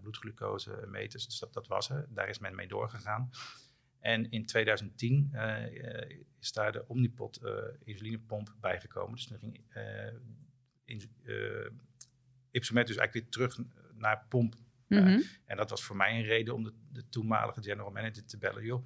[0.02, 1.24] bloedglucose meters.
[1.26, 2.06] Dus dat, dat was er.
[2.08, 3.30] Daar is men mee doorgegaan.
[4.00, 5.32] En in 2010
[6.40, 7.40] is daar de Omnipot
[7.84, 9.14] insulinepomp bijgekomen.
[9.14, 9.60] Dus toen ging
[10.84, 11.00] in,
[12.50, 14.54] Ipsomet dus eigenlijk weer terug naar pomp.
[14.86, 15.22] Mm -hmm.
[15.44, 18.64] en dat was voor mij een reden om de, de toenmalige general manager te bellen.
[18.64, 18.84] Joh,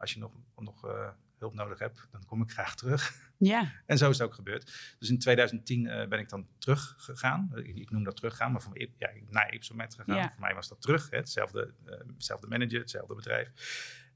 [0.00, 1.08] als je nog, nog uh,
[1.38, 3.28] hulp nodig hebt, dan kom ik graag terug.
[3.36, 3.72] Ja.
[3.86, 4.94] en zo is het ook gebeurd.
[4.98, 7.50] Dus in 2010 uh, ben ik dan teruggegaan.
[7.54, 10.16] Ik, ik noem dat teruggaan, maar voor, ja, naar Ipsomet gegaan.
[10.16, 10.30] Ja.
[10.30, 11.10] Voor mij was dat terug.
[11.10, 13.52] Hè, hetzelfde, uh, hetzelfde manager, hetzelfde bedrijf.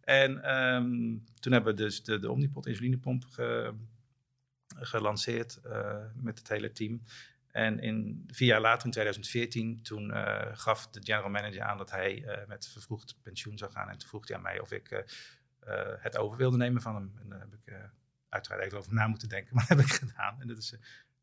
[0.00, 3.74] En um, toen hebben we dus de, de Omnipot insulinepomp ge,
[4.76, 5.60] gelanceerd
[6.14, 7.02] met het hele team.
[7.54, 11.90] En in, vier jaar later, in 2014, toen uh, gaf de general manager aan dat
[11.90, 13.88] hij uh, met vervroegd pensioen zou gaan.
[13.88, 14.98] En toen vroeg hij aan mij of ik uh,
[15.98, 17.12] het over wilde nemen van hem.
[17.20, 17.74] En daar heb ik
[18.28, 20.40] uiteraard even over na moeten denken, maar dat heb ik gedaan.
[20.40, 20.80] En dat is, dat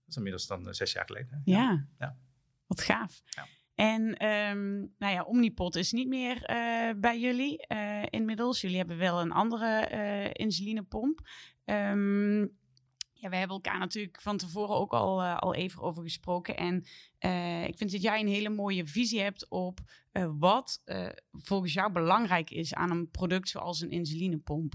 [0.07, 1.41] is inmiddels dan zes jaar geleden.
[1.43, 2.17] Ja, ja.
[2.67, 3.21] wat gaaf.
[3.25, 3.47] Ja.
[3.75, 6.41] En um, nou ja, Omnipot is niet meer
[6.97, 7.67] bij jullie
[8.09, 8.61] inmiddels.
[8.61, 11.19] Jullie hebben wel een andere insulinepomp.
[11.65, 12.59] Um,
[13.21, 16.57] ja, we hebben elkaar natuurlijk van tevoren ook al, uh, al even over gesproken.
[16.57, 16.83] En
[17.19, 19.79] uh, ik vind dat jij een hele mooie visie hebt op
[20.13, 20.83] uh, wat
[21.31, 24.73] volgens jou belangrijk is aan een product zoals een insulinepomp.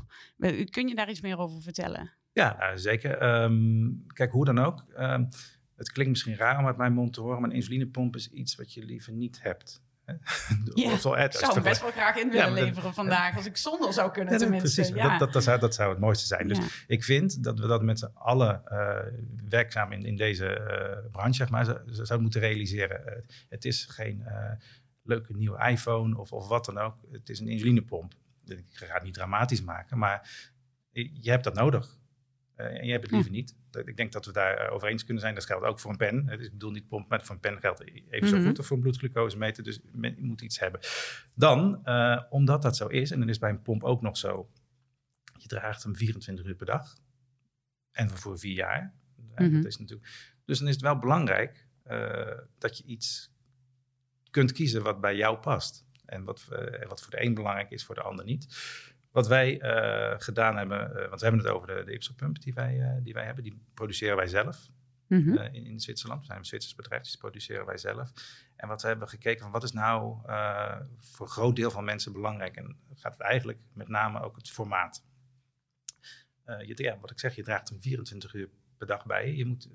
[0.70, 2.12] Kun je daar iets meer over vertellen?
[2.32, 3.42] Ja, zeker.
[3.42, 4.84] Um, kijk, hoe dan ook.
[4.98, 5.28] Um,
[5.76, 8.54] het klinkt misschien raar om uit mijn mond te horen, maar een insulinepomp is iets
[8.54, 9.84] wat je liever niet hebt.
[10.74, 13.56] Ja, ik zou hem best wel graag in willen ja, leveren dat, vandaag, als ik
[13.56, 14.74] zonder zou kunnen ja, tenminste.
[14.74, 15.08] Precies, ja.
[15.08, 16.48] dat, dat, dat, zou, dat zou het mooiste zijn.
[16.48, 18.98] Dus ik vind dat we dat met z'n allen uh,
[19.48, 23.00] werkzaam in, in deze uh, branche, zeg maar, zouden moeten realiseren.
[23.06, 23.12] Uh,
[23.48, 24.24] het is geen
[25.02, 26.96] leuke nieuwe iPhone of, of wat dan ook.
[27.10, 28.14] Het is een insulinepomp.
[28.44, 30.30] Ik ga het niet dramatisch maken, maar
[30.92, 31.98] je hebt dat nodig.
[32.56, 33.54] Uh, en je hebt het liever niet.
[33.84, 35.34] Ik denk dat we daar over eens kunnen zijn.
[35.34, 36.26] Dat geldt ook voor een pen.
[36.26, 38.48] Dus ik bedoel niet pomp, maar voor een pen geldt even zo mm -hmm.
[38.48, 38.58] goed.
[38.58, 39.64] Of voor een bloedglucose meten.
[39.64, 40.80] Dus je moet iets hebben.
[41.34, 44.50] Dan, uh, omdat dat zo is, en dan is bij een pomp ook nog zo.
[45.38, 46.96] Je draagt hem 24 uur per dag.
[47.92, 48.94] En voor vier jaar.
[49.16, 49.52] Mm -hmm.
[49.52, 53.32] dat is natuurlijk, dus dan is het wel belangrijk uh, dat je iets
[54.30, 55.84] kunt kiezen wat bij jou past.
[56.04, 56.44] En wat,
[56.88, 58.46] wat voor de een belangrijk is, voor de ander niet.
[59.16, 62.54] Wat wij uh, gedaan hebben, uh, want we hebben het over de, de Ipsopump die
[62.54, 64.68] wij, uh, die wij hebben, die produceren wij zelf
[65.06, 65.38] mm -hmm.
[65.38, 66.20] in, in, Zwitserland.
[66.20, 68.12] We zijn een Zwitsers bedrijf, dus die produceren wij zelf.
[68.56, 70.16] En wat we hebben gekeken van wat is nou
[70.98, 72.56] voor een groot deel van mensen belangrijk?
[72.56, 75.04] En gaat het eigenlijk met name ook het formaat.
[76.44, 78.48] je, ja, wat ik zeg, je draagt hem 24 uur
[78.78, 79.44] per dag bij je.
[79.44, 79.68] Moet,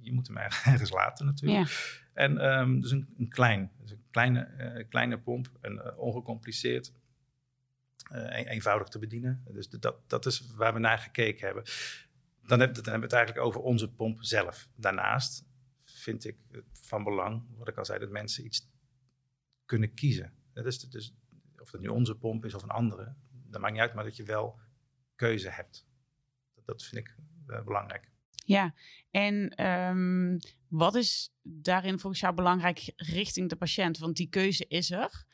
[0.00, 0.36] je moet hem
[0.72, 2.02] ergens laten natuurlijk.
[2.12, 6.92] En um, dus een, een klein, dus een kleine, kleine pomp, en ongecompliceerd
[8.12, 9.44] uh, eenvoudig te bedienen.
[9.48, 11.64] Dus dat, dat is waar we naar gekeken hebben.
[12.46, 14.68] Dan, heb, dan hebben we het eigenlijk over onze pomp zelf.
[14.74, 15.44] Daarnaast
[15.84, 18.68] vind ik het van belang, wat ik al zei, dat mensen iets
[19.64, 20.32] kunnen kiezen.
[20.52, 21.14] Dat is dus,
[21.58, 24.16] of het nu onze pomp is of een andere, dat maakt niet uit, maar dat
[24.16, 24.58] je wel
[25.14, 25.86] keuze hebt.
[26.54, 28.10] Dat, dat vind ik uh, belangrijk.
[28.44, 28.74] Ja,
[29.10, 33.98] en um, wat is daarin volgens jou belangrijk richting de patiënt?
[33.98, 35.24] Want die keuze is er.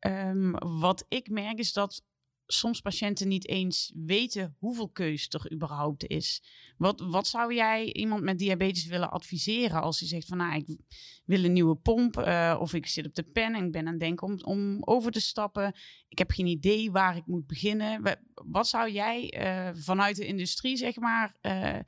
[0.00, 2.04] Um, wat ik merk is dat
[2.50, 6.42] soms patiënten niet eens weten hoeveel keus er überhaupt is.
[6.76, 10.78] Wat, wat zou jij iemand met diabetes willen adviseren als hij zegt van nou, ik
[11.24, 13.92] wil een nieuwe pomp uh, of ik zit op de pen en ik ben aan
[13.92, 15.74] het denken om, om over te stappen.
[16.08, 18.18] Ik heb geen idee waar ik moet beginnen.
[18.34, 21.78] Wat zou jij uh, vanuit de industrie, zeg maar, uh,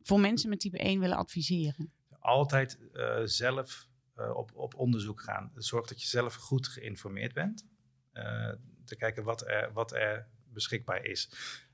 [0.00, 1.92] voor mensen met type 1 willen adviseren?
[2.18, 2.78] Altijd
[3.24, 3.88] zelf
[4.34, 5.52] op, op onderzoek gaan.
[5.54, 7.66] Zorg dat je zelf goed geïnformeerd bent
[8.86, 11.30] te kijken wat er, wat er beschikbaar is.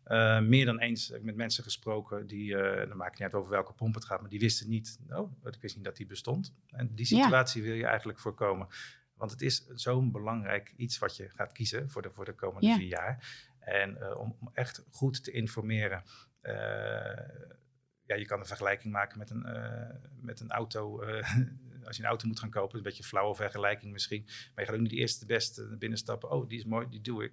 [0.07, 3.35] Uh, meer dan eens heb ik met mensen gesproken die, uh, dan maakt niet uit
[3.35, 6.07] over welke pomp het gaat, maar die wisten niet, oh, ik wist niet dat die
[6.07, 6.55] bestond.
[6.67, 7.69] En die situatie ja.
[7.69, 8.69] wil je eigenlijk voorkomen.
[9.15, 12.67] Want het is zo'n belangrijk iets wat je gaat kiezen voor de, voor de komende
[12.67, 12.77] ja.
[12.77, 13.45] vier jaar.
[13.59, 16.03] En uh, om, om, echt goed te informeren.
[18.03, 19.47] ja, je kan een vergelijking maken met een,
[20.21, 21.05] met een auto
[21.87, 24.23] als je een auto moet gaan kopen, een beetje flauwe vergelijking misschien.
[24.25, 26.31] Maar je gaat ook niet de eerste de beste binnenstappen.
[26.31, 27.33] Oh, die is mooi, die doe ik.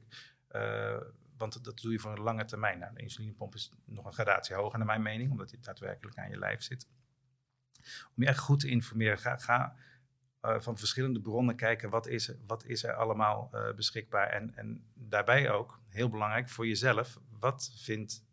[0.51, 1.01] Uh,
[1.37, 2.79] want dat doe je voor een lange termijn.
[2.79, 6.29] Nou, de insulinepomp is nog een gradatie hoger naar mijn mening, omdat die daadwerkelijk aan
[6.29, 6.87] je lijf zit.
[8.15, 9.75] Om je echt goed te informeren, ga, ga
[10.41, 14.27] uh, van verschillende bronnen kijken wat is, wat is er allemaal uh, beschikbaar.
[14.27, 18.25] En, en daarbij ook, heel belangrijk voor jezelf, wat vind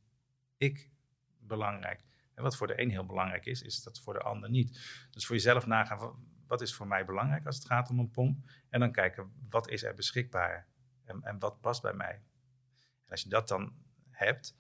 [0.57, 0.91] ik
[1.39, 2.05] belangrijk?
[2.37, 4.81] En wat voor de een heel belangrijk is, is dat voor de ander niet.
[5.11, 8.51] Dus voor jezelf nagaan, wat is voor mij belangrijk als het gaat om een pomp?
[8.69, 10.69] En dan kijken, wat is er beschikbaar
[11.05, 12.23] en, en wat past bij mij?
[13.05, 13.73] En als je dat dan
[14.11, 14.57] hebt,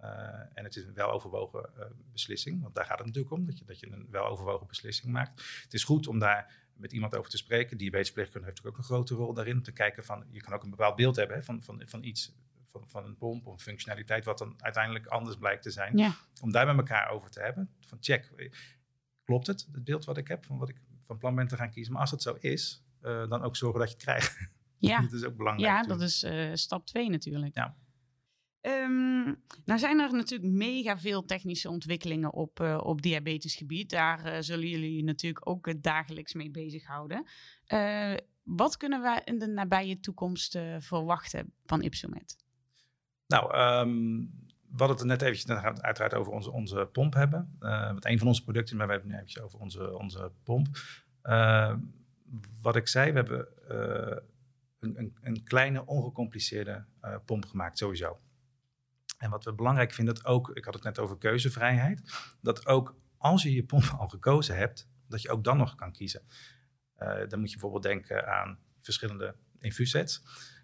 [0.00, 0.08] uh,
[0.54, 3.64] en het is een weloverwogen uh, beslissing, want daar gaat het natuurlijk om, dat je,
[3.64, 5.62] dat je een weloverwogen beslissing maakt.
[5.62, 7.78] Het is goed om daar met iemand over te spreken.
[7.78, 10.70] Diabetesplichtkunde heeft natuurlijk ook een grote rol daarin, te kijken van, je kan ook een
[10.70, 12.34] bepaald beeld hebben hè, van, van, van iets,
[12.78, 15.96] van, van een pomp of een functionaliteit, wat dan uiteindelijk anders blijkt te zijn.
[15.96, 16.14] Ja.
[16.40, 18.50] Om daar met elkaar over te hebben, van check,
[19.24, 20.76] klopt het, het beeld wat ik heb, van wat ik
[21.08, 21.92] van plan ben te gaan kiezen.
[21.92, 24.50] Maar als het zo is, uh, dan ook zorgen dat je het krijgt.
[24.78, 25.72] Ja, dat is ook belangrijk.
[25.72, 27.54] Ja, dat is uh, stap twee natuurlijk.
[27.54, 27.76] Ja.
[28.60, 33.90] Um, nou zijn er natuurlijk mega veel technische ontwikkelingen op, uh, op diabetesgebied.
[33.90, 37.26] Daar zullen jullie natuurlijk ook dagelijks mee bezighouden.
[38.42, 42.36] wat kunnen we in de nabije toekomst verwachten van Ipsomet?
[43.28, 44.30] Nou, um,
[44.70, 47.56] we hadden het net eventjes uiteraard over onze, onze pomp hebben.
[47.94, 50.66] met een van onze producten, maar we hebben het nu eventjes over onze, onze pomp.
[52.62, 53.48] wat ik zei, we hebben
[54.78, 56.84] een, een, een, kleine, ongecompliceerde
[57.24, 58.20] pomp gemaakt, sowieso.
[59.18, 62.02] En wat we belangrijk vinden, dat ook, ik had het net over keuzevrijheid,
[62.40, 65.92] dat ook als je je pomp al gekozen hebt, dat je ook dan nog kan
[65.92, 66.22] kiezen.
[66.98, 70.57] Uh, dan moet je bijvoorbeeld denken aan verschillende infuussets, uh,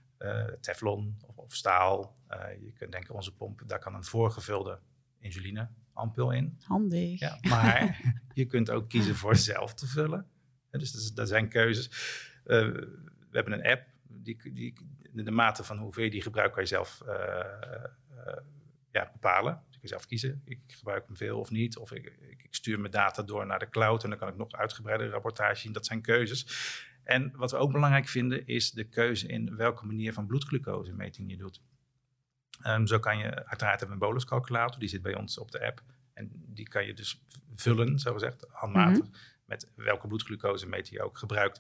[0.61, 2.16] teflon of, of staal.
[2.31, 4.79] Uh, je kunt denken aan onze pomp, daar kan een voorgevulde
[5.18, 6.59] insulineampul in.
[6.64, 7.20] Handig.
[7.20, 8.00] Ja, maar
[8.35, 10.27] je kunt ook kiezen voor zelf te vullen.
[10.70, 11.88] dus dat zijn keuzes.
[12.44, 14.74] we hebben een app, die, die,
[15.12, 17.03] de mate van hoeveel je die gebruikt kan je zelf
[18.94, 19.62] ja, bepalen.
[19.66, 20.42] Dus ik kan zelf kiezen.
[20.44, 21.77] Ik gebruik hem veel of niet.
[21.77, 24.53] Of ik, ik, stuur mijn data door naar de cloud en dan kan ik nog
[24.53, 25.72] uitgebreide rapportage zien.
[25.72, 26.46] Dat zijn keuzes.
[27.04, 31.36] En wat we ook belangrijk vinden is de keuze in welke manier van bloedglucosemeting je
[31.36, 31.62] doet.
[32.66, 35.66] Um, zo kan je, uiteraard hebben we een boluscalculator, die zit bij ons op de
[35.66, 35.82] app.
[36.12, 37.22] En die kan je dus
[37.54, 39.20] vullen, zo gezegd, handmatig, mm -hmm.
[39.44, 41.58] met welke bloedglucosemeter je ook gebruikt.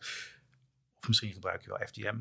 [1.00, 2.18] Of misschien gebruik je wel FDM,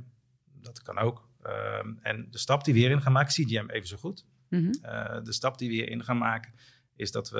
[0.62, 1.30] dat kan ook.
[1.46, 4.26] Um, en de stap die we hierin gaan maken, CGM even zo goed.
[4.50, 4.74] Mm -hmm.
[4.86, 6.54] uh, de stap die we hierin gaan maken,
[6.96, 7.40] is dat we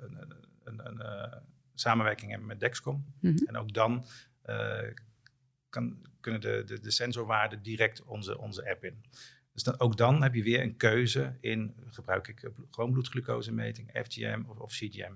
[0.00, 1.38] een, een, een uh,
[1.74, 2.94] samenwerking hebben met Dexcom.
[3.20, 3.46] Mm -hmm.
[3.46, 4.04] En ook dan
[5.68, 9.04] kan, kunnen de, de, de, sensorwaarden direct onze, onze app in.
[9.52, 14.42] Dus dan, ook dan heb je weer een keuze in, gebruik ik gewoon bloedglucosemeting, FGM
[14.46, 15.14] of, of CGM.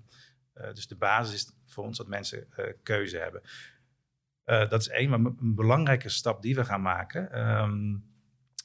[0.52, 2.48] dus de basis is voor ons dat mensen
[2.82, 3.42] keuze hebben.
[4.46, 7.48] Uh, dat is één, maar een belangrijke stap die we gaan maken.
[7.48, 8.10] Um,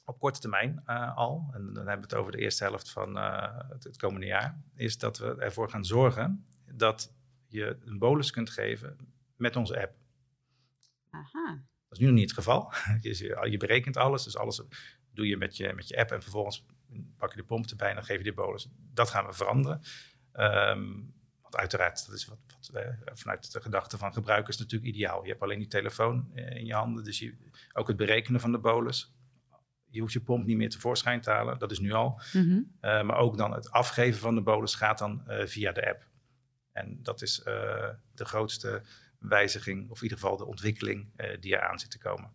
[0.04, 3.16] op korte termijn uh, al, en dan hebben we het over de eerste helft van
[3.16, 7.12] uh, het, komende jaar, is dat we ervoor gaan zorgen dat
[7.46, 8.96] je een bolus kunt geven
[9.36, 9.94] met onze app.
[11.10, 11.62] Aha.
[11.88, 12.72] Dat is nu nog niet het geval.
[13.00, 14.62] je, je berekent alles, dus alles
[15.12, 16.66] doe je met je, met je app en vervolgens
[17.16, 18.68] pak je de pomp erbij en dan geef je de bolus.
[18.92, 19.80] Dat gaan we veranderen.
[20.34, 25.22] Um, want uiteraard, dat is wat, wat uh, vanuit de gedachte van gebruikers natuurlijk ideaal.
[25.22, 27.34] Je hebt alleen die telefoon in je handen, dus je,
[27.72, 29.12] ook het berekenen van de bolus.
[29.90, 32.20] Je hoeft je pomp niet meer tevoorschijn te halen, dat is nu al.
[32.32, 32.76] Mm -hmm.
[32.80, 36.06] uh, maar ook dan het afgeven van de bolus gaat dan uh, via de app.
[36.72, 37.40] En dat is
[38.14, 38.82] de grootste
[39.18, 42.32] wijziging, of in ieder geval de ontwikkeling die er aan zit te komen.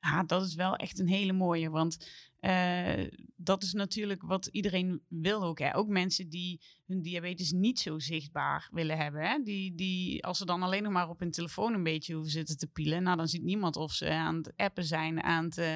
[0.00, 2.08] Ja, dat is wel echt een hele mooie, want
[2.40, 5.58] uh, dat is natuurlijk wat iedereen wil ook.
[5.58, 5.76] Hè?
[5.76, 9.28] Ook mensen die hun diabetes niet zo zichtbaar willen hebben.
[9.28, 9.42] Hè?
[9.42, 12.58] Die, die, als ze dan alleen nog maar op hun telefoon een beetje hoeven zitten
[12.58, 15.74] te pielen, nou dan ziet niemand of ze aan het appen zijn, aan het uh,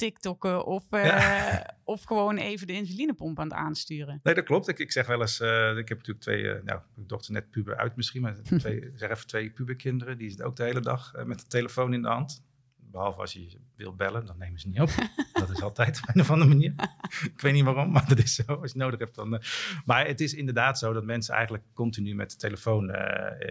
[0.00, 1.76] TikTokken of, uh, ja.
[1.84, 4.20] of gewoon even de insulinepomp aan het aansturen.
[4.22, 4.68] Nee, dat klopt.
[4.68, 7.96] Ik, ik zeg wel eens, ik heb natuurlijk twee, nou, mijn dochter net puber uit
[7.96, 11.46] misschien, maar twee, zeg even twee puberkinderen, die zitten ook de hele dag met de
[11.46, 12.42] telefoon in de hand.
[12.90, 14.90] Behalve als je wil bellen, dan nemen ze niet op.
[15.32, 16.74] dat is altijd op een of andere manier.
[17.34, 18.42] ik weet niet waarom, maar dat is zo.
[18.42, 19.34] Als je nodig hebt, dan.
[19.34, 19.40] Uh...
[19.84, 22.96] Maar het is inderdaad zo dat mensen eigenlijk continu met de telefoon uh,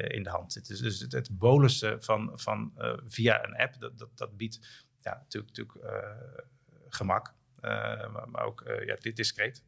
[0.08, 0.74] in de hand zitten.
[0.74, 4.86] Dus, dus het, het bolussen van, van uh, via een app, dat, dat, dat biedt
[5.02, 6.06] ja, natuurlijk, natuurlijk
[6.90, 7.34] gemak.
[7.62, 9.64] Maar, maar, ook ja, dit discreet.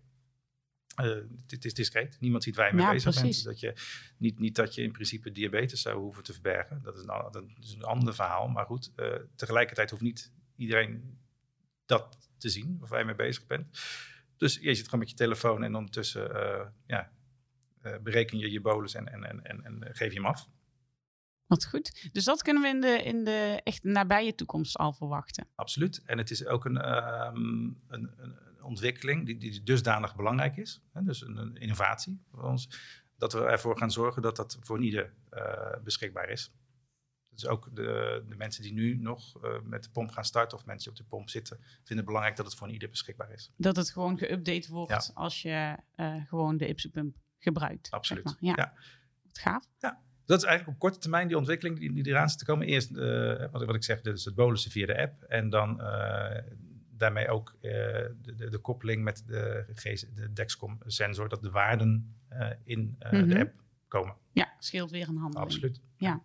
[1.48, 2.18] Het is discreet.
[2.20, 3.44] Niemand ziet waar je mee ja, bezig precies.
[3.44, 3.46] bent.
[3.46, 3.82] Dat je,
[4.18, 6.82] niet, niet dat je in principe diabetes zou hoeven te verbergen.
[6.82, 8.48] Dat is een, dat is een ander verhaal.
[8.48, 8.92] Maar goed,
[9.36, 11.20] tegelijkertijd hoeft niet iedereen
[11.86, 13.80] dat te zien, of waar je mee bezig bent.
[14.38, 17.12] Dus je zit gewoon met je telefoon en ondertussen uh, ja,
[18.02, 20.50] bereken je je bolus en, en, en, en, en geef je hem af.
[21.52, 22.10] Wat goed.
[22.12, 25.48] Dus dat kunnen we in de, in de echt nabije toekomst al verwachten.
[25.56, 26.02] Absoluut.
[26.06, 30.82] En het is ook een, um, een, een ontwikkeling die, die dusdanig belangrijk is.
[30.92, 32.70] Hè, dus een, een, innovatie voor ons.
[33.18, 35.14] Dat we ervoor gaan zorgen dat dat voor ieder
[35.84, 36.54] beschikbaar is.
[37.30, 40.92] Dus ook de, de mensen die nu nog met de pomp gaan starten of mensen
[40.92, 43.52] die op de pomp zitten, vinden het belangrijk dat het voor ieder beschikbaar is.
[43.58, 45.78] Dat het gewoon geüpdate wordt als je
[46.26, 47.92] gewoon de Ipsopump gebruikt.
[47.92, 48.30] Absoluut.
[48.30, 48.56] Zeg maar.
[48.58, 48.74] Ja.
[49.28, 49.70] Het gaat.
[49.80, 50.02] Ja.
[50.26, 52.68] Dat is eigenlijk op korte termijn die ontwikkeling die, die eraan zit te komen.
[52.68, 55.24] Eerst, uh, wat, wat, ik zeg, dus het bolussen via de app.
[55.24, 56.38] En dan uh,
[56.98, 59.66] daarmee ook uh, de, de, de, koppeling met de,
[60.14, 62.16] de Dexcom-sensor, dat de waarden
[62.64, 63.28] in mm -hmm.
[63.28, 63.54] de app
[63.88, 64.16] komen.
[64.32, 65.46] Ja, scheelt weer een handeling.
[65.46, 65.82] Absoluut.
[65.98, 66.24] Ja.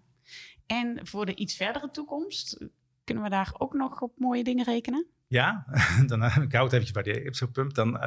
[0.66, 2.66] En voor de iets verdere toekomst,
[3.04, 5.06] kunnen we daar ook nog op mooie dingen rekenen?
[5.26, 5.66] Ja,
[6.06, 7.74] dan ik hou het eventjes bij de Ipso-pump.
[7.74, 8.00] Dan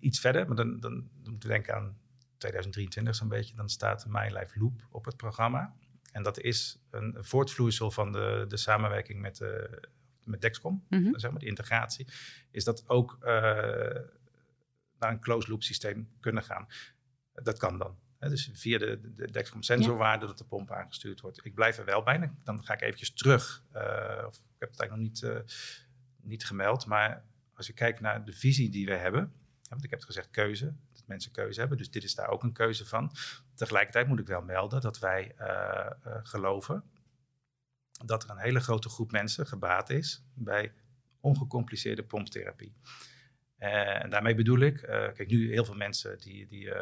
[0.00, 1.96] iets verder, maar dan, dan, dan moeten we denken aan
[2.42, 5.74] 2023 zo'n beetje, dan staat My Life Loop op het programma.
[6.12, 9.48] En dat is een voortvloeisel van de, de samenwerking met, uh,
[10.24, 12.06] met Dexcom, mm zeg maar, de integratie.
[12.50, 13.28] Is dat ook uh,
[14.98, 16.66] naar een closed loop systeem kunnen gaan.
[17.32, 17.98] Dat kan dan.
[18.18, 18.28] Hè?
[18.28, 21.44] Dus via de, de Dexcom sensorwaarde dat de pomp aangestuurd wordt.
[21.46, 22.32] Ik blijf er wel bij.
[22.44, 23.64] Dan ga ik eventjes terug.
[23.74, 23.82] Uh,
[24.26, 25.44] of, ik heb het eigenlijk nog niet,
[26.22, 26.86] niet gemeld.
[26.86, 27.24] Maar
[27.54, 29.32] als je kijkt naar de visie die we hebben.
[29.68, 30.74] Want ik heb het gezegd keuze
[31.12, 31.78] mensen keuze hebben.
[31.78, 33.12] Dus dit is daar ook een keuze van.
[33.54, 35.46] Tegelijkertijd moet ik wel melden dat wij uh,
[36.06, 36.84] uh, geloven
[38.04, 40.72] dat er een hele grote groep mensen gebaat is bij
[41.20, 42.76] ongecompliceerde pomptherapie.
[43.58, 44.76] Uh, en daarmee bedoel ik,
[45.14, 46.72] kijk nu heel veel mensen die, die,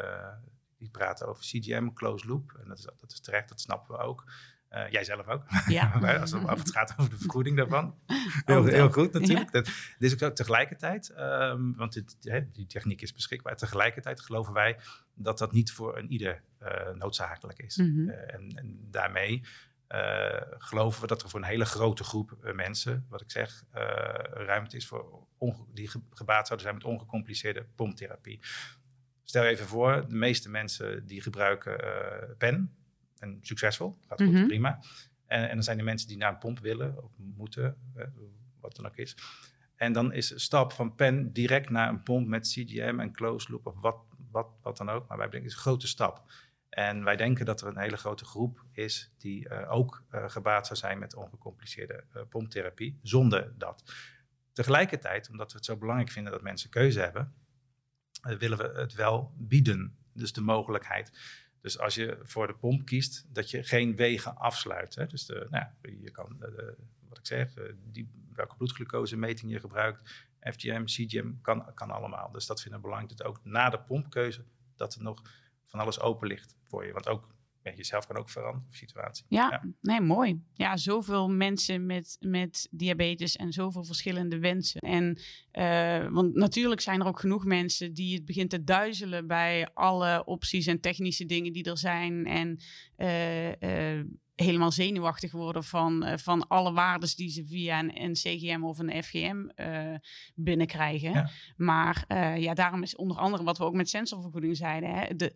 [0.77, 2.57] die praten over CGM, closed loop.
[2.61, 4.31] En dat is, dat is terecht, dat snappen we ook.
[4.73, 5.43] Uh, jij zelf ook.
[5.67, 5.91] Ja.
[6.21, 7.95] Als het, het gaat over de vergoeding daarvan.
[8.45, 9.51] Heel, heel goed natuurlijk.
[9.51, 12.17] Dat, dit is ook tegelijkertijd, um, want dit,
[12.53, 13.55] die techniek is beschikbaar.
[13.55, 14.77] Tegelijkertijd geloven wij
[15.13, 17.77] dat dat niet voor een ieder uh, noodzakelijk is.
[17.77, 18.09] Mm -hmm.
[18.09, 19.43] uh, en, en, daarmee
[20.57, 23.63] geloven we dat er voor een hele grote groep mensen, wat ik zeg,
[24.33, 25.27] ruimte is voor
[25.73, 28.39] die gebaat zouden zijn met ongecompliceerde pomptherapie.
[29.23, 31.77] Stel even voor, de meeste mensen die gebruiken
[32.37, 32.75] pen,
[33.21, 33.97] en succesvol.
[34.07, 34.47] Gaat goed, mm-hmm.
[34.47, 34.79] prima.
[35.25, 37.77] En, en dan zijn er mensen die naar een pomp willen of moeten,
[38.59, 39.15] wat dan ook is.
[39.75, 43.49] En dan is de stap van pen direct naar een pomp met CGM en closed
[43.49, 43.97] loop of wat,
[44.31, 45.07] wat, wat dan ook.
[45.07, 46.31] Maar wij denken, het is een grote stap.
[46.69, 50.67] En wij denken dat er een hele grote groep is die uh, ook uh, gebaat
[50.67, 53.93] zou zijn met ongecompliceerde uh, pomptherapie, zonder dat.
[54.53, 57.33] Tegelijkertijd, omdat we het zo belangrijk vinden dat mensen keuze hebben,
[58.21, 59.97] willen we het wel bieden.
[60.13, 61.11] Dus de mogelijkheid.
[61.61, 64.95] Dus als je voor de pomp kiest, dat je geen wegen afsluit.
[64.95, 65.05] Hè?
[65.05, 66.75] Dus de, nou, je kan, de,
[67.09, 67.53] wat ik zeg,
[67.91, 72.31] die, welke bloedglucosemeting je gebruikt, FGM, CGM, kan, kan allemaal.
[72.31, 74.43] Dus dat vinden we belangrijk, dat ook na de pompkeuze,
[74.75, 75.21] dat er nog
[75.65, 76.93] van alles open ligt voor je.
[76.93, 77.27] Want ook
[77.63, 79.25] ja, jezelf kan ook veranderen, situatie.
[79.27, 80.41] Ja, ja, nee, mooi.
[80.53, 84.81] Ja, zoveel mensen met, met diabetes en zoveel verschillende wensen.
[84.81, 85.19] En,
[85.53, 90.25] uh, want natuurlijk zijn er ook genoeg mensen die het begint te duizelen bij alle
[90.25, 92.25] opties en technische dingen die er zijn.
[92.25, 92.59] En
[92.97, 93.47] uh,
[93.97, 94.03] uh,
[94.35, 99.03] helemaal zenuwachtig worden van, van alle waardes die ze via een, een CGM of een
[99.03, 99.47] FGM
[100.35, 101.11] binnenkrijgen.
[101.11, 101.29] Ja.
[101.55, 102.05] Maar
[102.39, 105.35] ja, daarom is onder andere wat we ook met sensorvergoeding zeiden, hè, de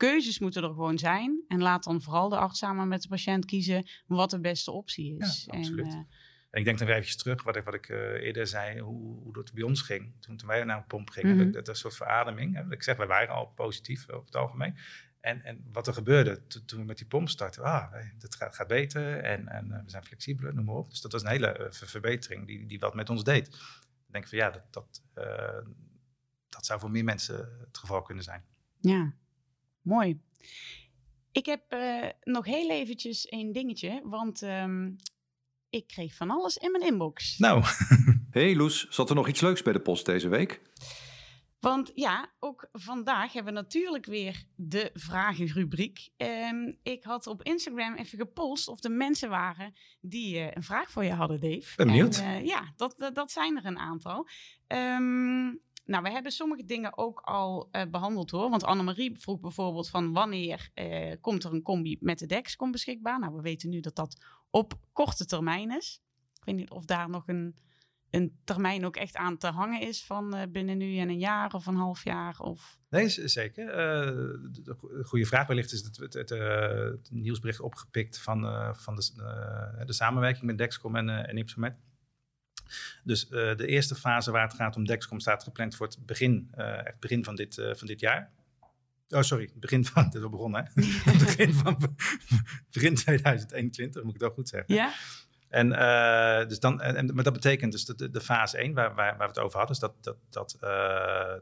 [0.00, 1.44] keuzes moeten er gewoon zijn.
[1.48, 5.16] En laat dan vooral de arts samen met de patiënt kiezen wat de beste optie
[5.18, 5.44] is.
[5.44, 5.86] Ja, absoluut.
[5.86, 6.08] En,
[6.50, 9.32] uh, ik denk nog even terug, wat ik, wat ik uh, eerder zei, hoe, hoe
[9.32, 10.12] dat bij ons ging.
[10.20, 11.52] Toen, toen wij naar een pomp gingen, mm -hmm.
[11.52, 12.54] dat, dat, soort verademing.
[12.54, 14.76] Hè, ik zeg, wij waren al positief over het algemeen.
[15.20, 18.68] En, en wat er gebeurde toen we met die pomp startten, ah, dat gaat, gaat
[18.68, 20.90] beter en, en uh, we zijn flexibeler, noem maar op.
[20.90, 23.46] Dus dat was een hele verbetering die, die wat met ons deed.
[23.46, 25.02] Ik denk van ja, dat, dat,
[26.48, 27.36] dat zou voor meer mensen
[27.66, 28.44] het geval kunnen zijn.
[28.80, 29.14] Ja,
[29.82, 30.20] Mooi.
[31.32, 34.96] Ik heb uh, nog heel eventjes een dingetje, want um,
[35.70, 37.38] ik kreeg van alles in mijn inbox.
[37.38, 37.64] Nou,
[38.30, 40.60] hey Loes, zat er nog iets leuks bij de post deze week?
[41.60, 46.08] Want ja, ook vandaag hebben we natuurlijk weer de vragenrubriek.
[46.16, 50.90] Um, ik had op Instagram even gepost of er mensen waren die uh, een vraag
[50.90, 51.76] voor je hadden, Dave.
[51.76, 52.18] Ben benieuwd.
[52.18, 54.28] En, uh, ja, dat, dat, dat, zijn er een aantal.
[54.68, 58.50] Um, nou, we hebben sommige dingen ook al uh, behandeld hoor.
[58.50, 63.18] Want Annemarie vroeg bijvoorbeeld van wanneer uh, komt er een combi met de Dexcom beschikbaar?
[63.18, 66.02] Nou, we weten nu dat dat op korte termijn is.
[66.34, 67.56] Ik weet niet of daar nog een,
[68.10, 71.54] een termijn ook echt aan te hangen is van uh, binnen nu en een jaar
[71.54, 72.40] of een half jaar.
[72.40, 72.78] Of...
[72.88, 73.66] Nee, zeker.
[73.66, 79.92] de goede vraag wellicht is het, het, het, het nieuwsbericht opgepikt van, van de, de
[79.92, 81.38] samenwerking met Dexcom en, en.
[83.04, 86.50] Dus uh, de eerste fase waar het gaat om Dexcom staat gepland voor het begin,
[86.58, 88.30] uh, echt begin van, dit, uh, van dit jaar.
[89.08, 90.82] Oh, sorry, begin van, het is al begonnen hè?
[91.26, 91.96] begin van,
[92.72, 94.74] begin 2021, moet ik dat goed zeggen.
[94.74, 94.92] Ja.
[95.48, 99.16] En, uh, dus dan, en, maar dat betekent dus de, de, fase 1 waar, waar,
[99.16, 100.70] waar, we het over hadden, is dat, dat, dat uh,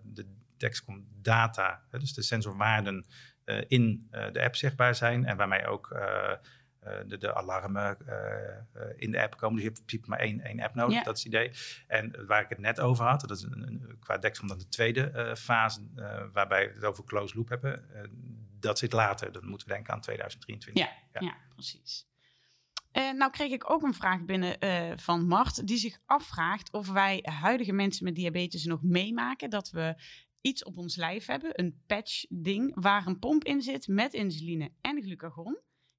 [0.02, 0.26] de
[0.56, 3.06] Dexcom data, dus de sensorwaarden
[3.44, 5.96] uh, in de app zichtbaar zijn en waarmee ook
[7.06, 7.98] de, de, alarmen
[8.96, 9.54] in de app komen.
[9.54, 11.50] Dus je hebt in principe maar één, één app nodig, dat is het idee.
[11.86, 14.68] En waar ik het net over had, dat is een, een, qua Dexcom dan de
[14.68, 15.80] tweede fase,
[16.32, 17.84] waarbij we het over closed loop hebben.
[18.60, 20.84] dat zit later, dan moeten we denken aan 2023.
[20.84, 21.26] Ja, ja.
[21.26, 22.08] ja precies.
[22.92, 26.88] Uh, nou kreeg ik ook een vraag binnen uh, van Mart, die zich afvraagt of
[26.88, 30.02] wij huidige mensen met diabetes nog meemaken dat we
[30.40, 35.02] iets op ons lijf hebben, een patch-ding, waar een pomp in zit met insuline en
[35.02, 35.58] glucagon,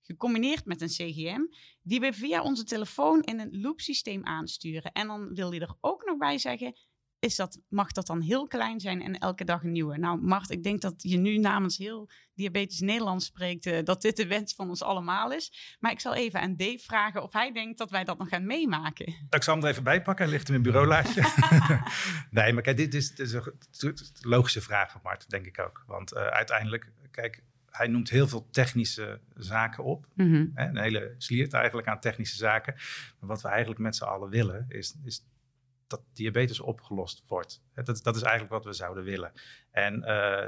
[0.09, 1.41] gecombineerd met een CGM,
[1.81, 4.91] die we via onze telefoon in een loopsysteem aansturen.
[4.91, 6.73] En dan wil hij er ook nog bij zeggen,
[7.19, 9.97] is dat, mag dat dan heel klein zijn en elke dag een nieuwe?
[9.97, 14.17] Nou, Mart, ik denk dat je nu namens heel Diabetes Nederland spreekt, uh, dat dit
[14.17, 15.77] de wens van ons allemaal is.
[15.79, 18.45] Maar ik zal even aan Dave vragen of hij denkt dat wij dat nog gaan
[18.45, 19.05] meemaken.
[19.29, 21.21] Ik zal hem er even bijpakken, hij ligt in mijn bureaulaadje.
[22.31, 25.83] nee, maar kijk, dit is, dit is, een logische vraag van Mart, denk ik ook.
[25.87, 30.05] Want uh, uiteindelijk, kijk, hij noemt heel veel technische zaken op.
[30.13, 30.51] Mm -hmm.
[30.55, 32.73] Een hele sliert eigenlijk aan technische zaken.
[33.19, 35.25] Maar wat we eigenlijk met z'n allen willen, is, is
[35.87, 37.61] dat diabetes opgelost wordt.
[37.73, 39.31] Dat, dat is eigenlijk wat we zouden willen.
[39.71, 40.47] En uh,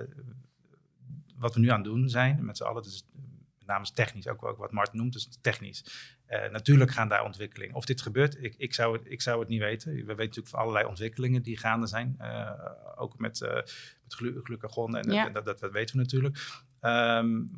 [1.36, 3.06] wat we nu aan het doen zijn, met z'n allen, dus
[3.58, 5.84] met name technisch, ook, ook wat Mart noemt, dus technisch.
[6.28, 7.76] Uh, natuurlijk gaan daar ontwikkelingen.
[7.76, 9.92] Of dit gebeurt, ik, ik, zou het, ik zou het niet weten.
[9.94, 12.16] We weten natuurlijk van allerlei ontwikkelingen die gaande zijn.
[12.22, 12.52] Uh,
[12.96, 13.54] ook met, uh,
[14.04, 15.26] met glu glucagon en, ja.
[15.28, 16.38] en dat, dat, dat, weten we natuurlijk.
[16.82, 17.50] Um,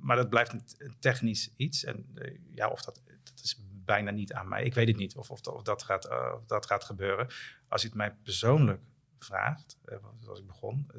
[0.00, 1.84] maar dat blijft een, technisch iets.
[1.84, 2.06] En
[2.50, 4.64] ja, of dat, dat is bijna niet aan mij.
[4.64, 7.28] Ik weet het niet of, of, of dat, gaat, uh, of dat gaat gebeuren.
[7.68, 8.82] Als je het mij persoonlijk
[9.18, 10.90] vraagt, uh, zoals ik begon,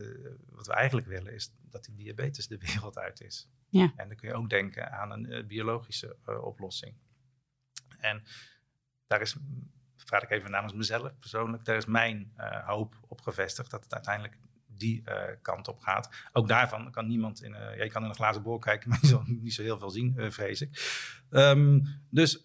[0.50, 3.50] wat we eigenlijk willen is dat die diabetes de wereld uit is.
[3.70, 3.94] Ja.
[3.96, 6.96] En dan kun je ook denken aan een biologische oplossing.
[7.98, 8.24] En
[9.08, 9.36] daar is,
[9.96, 12.34] vraag ik even namens mezelf persoonlijk, daar is mijn
[12.66, 14.38] hoop op gevestigd dat het uiteindelijk
[14.78, 16.10] die uh, kant op gaat.
[16.34, 17.52] Ook daarvan kan niemand in.
[17.52, 19.80] Uh, ja, je kan in een glazen bol kijken, maar je zal niet zo heel
[19.80, 20.70] veel zien, uh, vrees ik.
[21.30, 22.42] Um, dus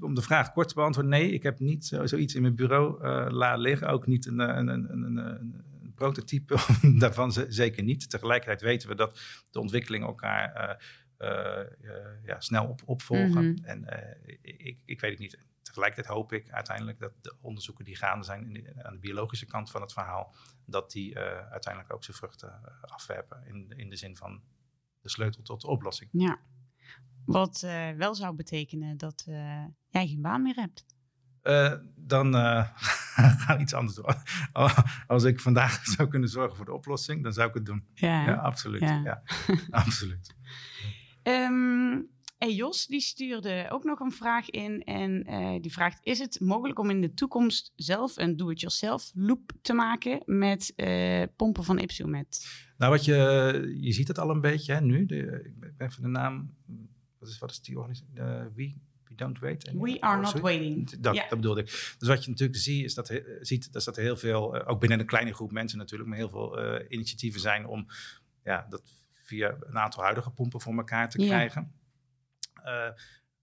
[0.00, 3.04] om de vraag kort te beantwoorden: nee, ik heb niet zo, zoiets in mijn bureau
[3.30, 3.88] laten liggen.
[3.88, 6.56] Ook niet een, een, een, een, een prototype
[6.98, 8.10] daarvan, zeker niet.
[8.10, 9.20] Tegelijkertijd weten we dat
[9.50, 10.78] de ontwikkelingen elkaar.
[12.24, 13.44] ja, snel op, opvolgen.
[13.44, 13.64] Mm -hmm.
[13.64, 13.84] En
[14.42, 18.52] ik, ik weet het niet tegelijkertijd hoop ik uiteindelijk dat de onderzoeken die gaande zijn
[18.52, 22.60] de, aan de biologische kant van het verhaal, dat die uh, uiteindelijk ook zijn vruchten
[22.64, 23.46] uh, afwerpen.
[23.46, 24.42] In, in de zin van
[25.00, 26.10] de sleutel tot de oplossing.
[26.12, 26.38] Ja,
[27.24, 29.24] wat uh, wel zou betekenen dat
[29.88, 30.84] jij geen baan meer hebt.
[31.94, 32.34] dan
[33.42, 34.14] gaan we iets anders doen.
[35.06, 37.86] Als ik vandaag zou kunnen zorgen voor de oplossing, dan zou ik het doen.
[37.94, 38.80] Ja, ja absoluut.
[38.80, 39.00] Ja.
[39.04, 39.22] ja
[39.70, 40.34] absoluut.
[41.22, 46.18] Um, en Jos die stuurde ook nog een vraag in en uh, die vraagt: Is
[46.18, 51.64] het mogelijk om in de toekomst zelf een do-it-yourself loop te maken met uh, pompen
[51.64, 52.46] van Ipsiomet?
[52.76, 55.06] Nou, wat je, je ziet het al een beetje hè, nu.
[55.06, 56.54] De, ik ben even de naam.
[57.18, 58.14] Wat is, wat is die organisatie?
[58.14, 58.80] Uh, wie?
[59.08, 59.72] We don't wait.
[59.72, 60.90] We are not waiting.
[60.90, 61.28] Dat, yeah.
[61.28, 61.66] dat bedoelde ik.
[61.98, 65.00] Dus wat je natuurlijk ziet, is dat, ziet, is dat er heel veel, ook binnen
[65.00, 67.86] een kleine groep mensen natuurlijk, maar heel veel initiatieven zijn om
[68.44, 68.82] ja, dat
[69.26, 71.72] via een aantal huidige pompen voor elkaar te krijgen.
[72.66, 72.88] Uh,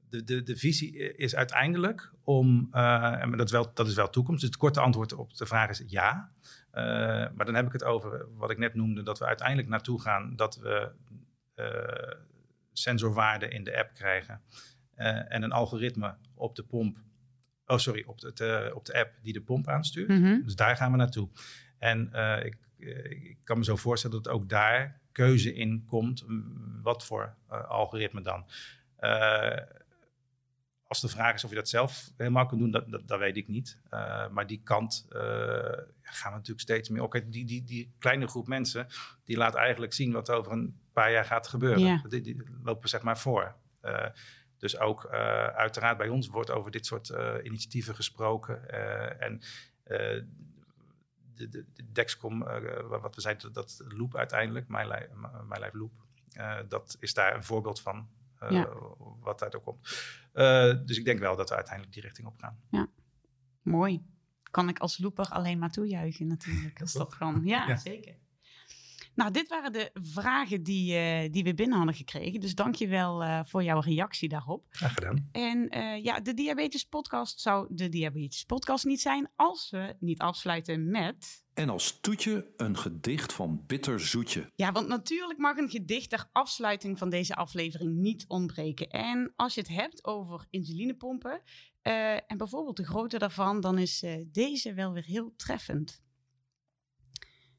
[0.10, 4.10] de, de, de visie is uiteindelijk om, uh, en dat is, wel, dat is wel
[4.10, 6.32] toekomst, dus het korte antwoord op de vraag is ja.
[6.74, 6.84] Uh,
[7.36, 10.36] maar dan heb ik het over wat ik net noemde, dat we uiteindelijk naartoe gaan
[10.36, 10.92] dat we
[12.72, 14.42] sensorwaarden in de app krijgen
[14.96, 16.98] en een algoritme op de pomp,
[17.66, 20.10] oh sorry, op de, op de app die de pomp aanstuurt.
[20.10, 20.44] Mm -hmm.
[20.44, 21.30] Dus daar gaan we naartoe.
[21.78, 22.12] En
[22.44, 22.58] ik,
[23.10, 26.26] ik kan me zo voorstellen dat ook daar keuze in komt,
[26.82, 27.36] wat voor
[27.68, 28.46] algoritme dan.
[29.04, 29.58] Uh,
[30.88, 33.38] als de vraag is of je dat zelf helemaal kunt doen, dat, dat, dat weet
[33.38, 33.80] ik niet.
[33.94, 35.20] Uh, maar die kant uh,
[36.02, 37.02] gaan we natuurlijk steeds meer.
[37.02, 38.88] Ook die, die, die kleine groep mensen,
[39.24, 41.80] die laat eigenlijk zien wat over een paar jaar gaat gebeuren.
[41.80, 42.04] Ja.
[42.10, 43.56] Die, die, lopen zeg maar voor.
[43.82, 44.06] Uh,
[44.58, 45.08] dus ook
[45.56, 48.70] uiteraard bij ons wordt over dit soort initiatieven gesproken.
[49.20, 49.42] en
[49.84, 50.26] de,
[51.50, 52.40] de, de Dexcom,
[52.88, 54.84] wat we zeiden, dat Loop uiteindelijk, My
[55.48, 55.92] Life Loop,
[56.68, 58.08] dat is daar een voorbeeld van
[58.50, 58.66] ja.
[58.66, 58.76] Eh,
[59.20, 59.80] wat uit ook komt.
[60.34, 62.60] Uh, dus ik denk wel dat we uiteindelijk die richting op gaan.
[62.70, 62.88] Ja,
[63.62, 64.06] mooi.
[64.44, 66.82] Kan ik als looper alleen maar toejuichen natuurlijk.
[66.82, 67.42] Als dat kan.
[67.44, 68.16] Ja, ja, zeker.
[69.16, 72.40] Nou, dit waren de vragen die, uh, die we binnen hadden gekregen.
[72.40, 74.66] Dus dank je wel uh, voor jouw reactie daarop.
[74.70, 75.30] Graag gedaan.
[75.32, 80.20] En uh, ja, de Diabetes Podcast zou de Diabetes Podcast niet zijn als we niet
[80.20, 84.52] afsluiten met En als toetje een gedicht van Bitter Zoetje.
[84.56, 88.90] Ja, want natuurlijk mag een gedicht ter afsluiting van deze aflevering niet ontbreken.
[88.90, 91.42] En als je het hebt over insulinepompen
[91.84, 96.04] uh, en bijvoorbeeld de grootte daarvan, dan is uh, deze wel weer heel treffend.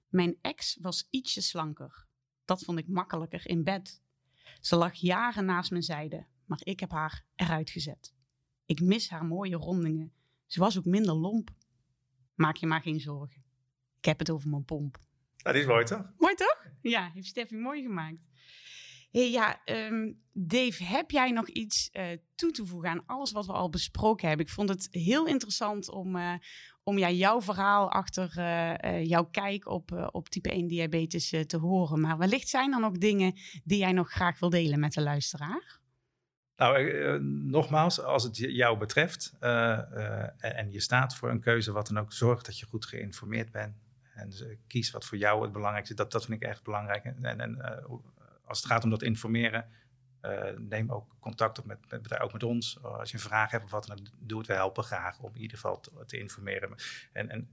[0.08, 2.06] Mijn ex was ietsje slanker.
[2.44, 4.02] Dat vond ik makkelijker in bed.
[4.60, 8.14] Ze lag jaren naast mijn zijde, maar ik heb haar eruit gezet.
[8.66, 10.12] Ik mis haar mooie rondingen.
[10.46, 11.50] Ze was ook minder lomp.
[12.34, 13.43] Maak je maar geen zorgen.
[14.04, 14.98] Ik heb het over mijn pomp.
[15.36, 16.12] Dat is mooi toch?
[16.16, 16.66] Mooi toch?
[16.82, 18.16] Ja, heeft Steffi mooi gemaakt.
[19.10, 23.46] Hey, ja, um, Dave, heb jij nog iets uh, toe te voegen aan alles wat
[23.46, 24.46] we al besproken hebben?
[24.46, 26.32] Ik vond het heel interessant om, uh,
[26.82, 32.00] om ja, jouw verhaal achter uh, jouw kijk op, op type 1 diabetes te horen.
[32.00, 33.34] Maar wellicht zijn er nog dingen
[33.64, 35.80] die jij nog graag wil delen met de luisteraar?
[36.56, 39.32] Nou, nogmaals, als het jou betreft
[40.38, 43.83] en je staat voor een keuze, wat dan ook, zorg dat je goed geïnformeerd bent.
[44.14, 44.32] En
[44.66, 45.98] kies wat voor jou het belangrijkste is.
[45.98, 47.04] Dat, dat vind ik echt belangrijk.
[47.04, 47.60] En, en
[48.44, 49.68] als het gaat om dat informeren,
[50.22, 52.82] uh, neem ook contact op met, met, ook met ons.
[52.82, 54.46] Als je een vraag hebt of wat dan doe het.
[54.46, 56.74] We helpen graag om in ieder geval te, informeren.
[57.12, 57.48] En, en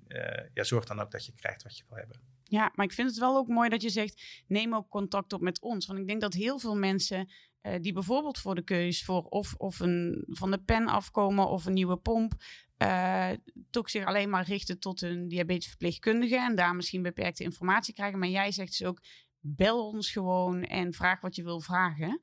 [0.53, 2.18] ja, zorg dan ook dat je krijgt wat je wil hebben.
[2.43, 5.41] Ja, maar ik vind het wel ook mooi dat je zegt, neem ook contact op
[5.41, 5.86] met ons.
[5.86, 7.30] Want ik denk dat heel veel mensen
[7.62, 11.66] uh, die bijvoorbeeld voor de keus voor of, of een, van de pen afkomen of
[11.66, 12.34] een nieuwe pomp,
[13.70, 18.20] toch zich alleen maar richten tot een diabetesverpleegkundige en daar misschien beperkte informatie krijgen.
[18.20, 19.01] Maar jij zegt dus ook,
[19.39, 22.22] bel ons gewoon en vraag wat je wil vragen.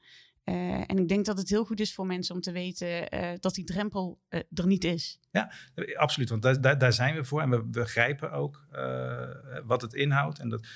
[0.49, 3.31] Uh, en ik denk dat het heel goed is voor mensen om te weten uh,
[3.41, 5.21] dat die drempel uh, er niet is.
[5.31, 5.53] Ja,
[5.95, 6.29] absoluut.
[6.29, 7.41] Want daar, daar, daar zijn we voor.
[7.41, 8.67] En we begrijpen ook
[9.65, 10.39] wat het inhoudt.
[10.39, 10.67] En dat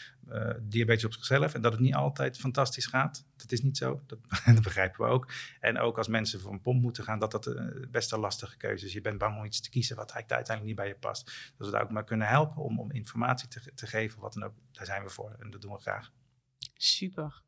[0.63, 1.55] diabetes op zichzelf.
[1.55, 3.27] En dat het niet altijd fantastisch gaat.
[3.37, 4.03] Dat is niet zo.
[4.07, 4.19] Dat,
[4.55, 5.33] dat, begrijpen we ook.
[5.61, 7.57] En ook als mensen voor een pomp moeten gaan, dat dat
[7.91, 8.93] best een lastige keuze is.
[8.93, 11.53] Je bent bang om iets te kiezen wat uiteindelijk niet bij je past.
[11.57, 14.21] Dat we daar ook maar kunnen helpen om, om informatie te, te geven.
[14.21, 14.55] Wat dan ook.
[14.73, 15.37] Daar zijn we voor.
[15.39, 16.13] En dat doen we graag.
[16.77, 17.43] Super.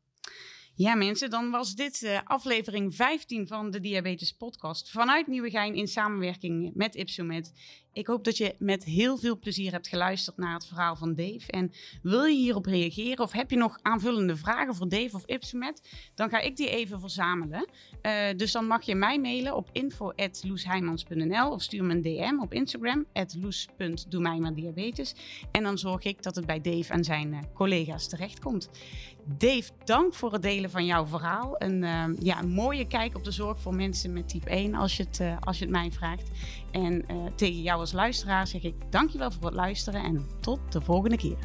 [0.77, 5.87] Ja, mensen, dan was dit uh, aflevering 15 van de Diabetes Podcast vanuit Nieuwegein in
[5.87, 7.51] samenwerking met Ipsomed.
[7.95, 11.51] Ik hoop dat je met heel veel plezier hebt geluisterd naar het verhaal van Dave.
[11.51, 11.71] En
[12.01, 15.81] wil je hierop reageren of heb je nog aanvullende vragen voor Dave of Ipsomed?
[16.15, 17.69] Dan ga ik die even verzamelen.
[18.01, 22.53] Uh, dus dan mag je mij mailen op info.loesheimans.nl of stuur me een DM op
[22.53, 23.05] Instagram,
[23.41, 25.15] loes.doemijmerdiabetes.
[25.51, 28.69] En dan zorg ik dat het bij Dave en zijn uh, collega's terechtkomt.
[29.37, 31.55] Dave, dank voor het delen van jouw verhaal.
[31.57, 34.97] Een, uh, ja, een mooie kijk op de zorg voor mensen met type 1, als
[34.97, 36.29] je het, als je het mij vraagt.
[36.75, 40.81] En uh, tegen jou als luisteraar zeg ik dankjewel voor het luisteren en tot de
[40.81, 41.37] volgende keer.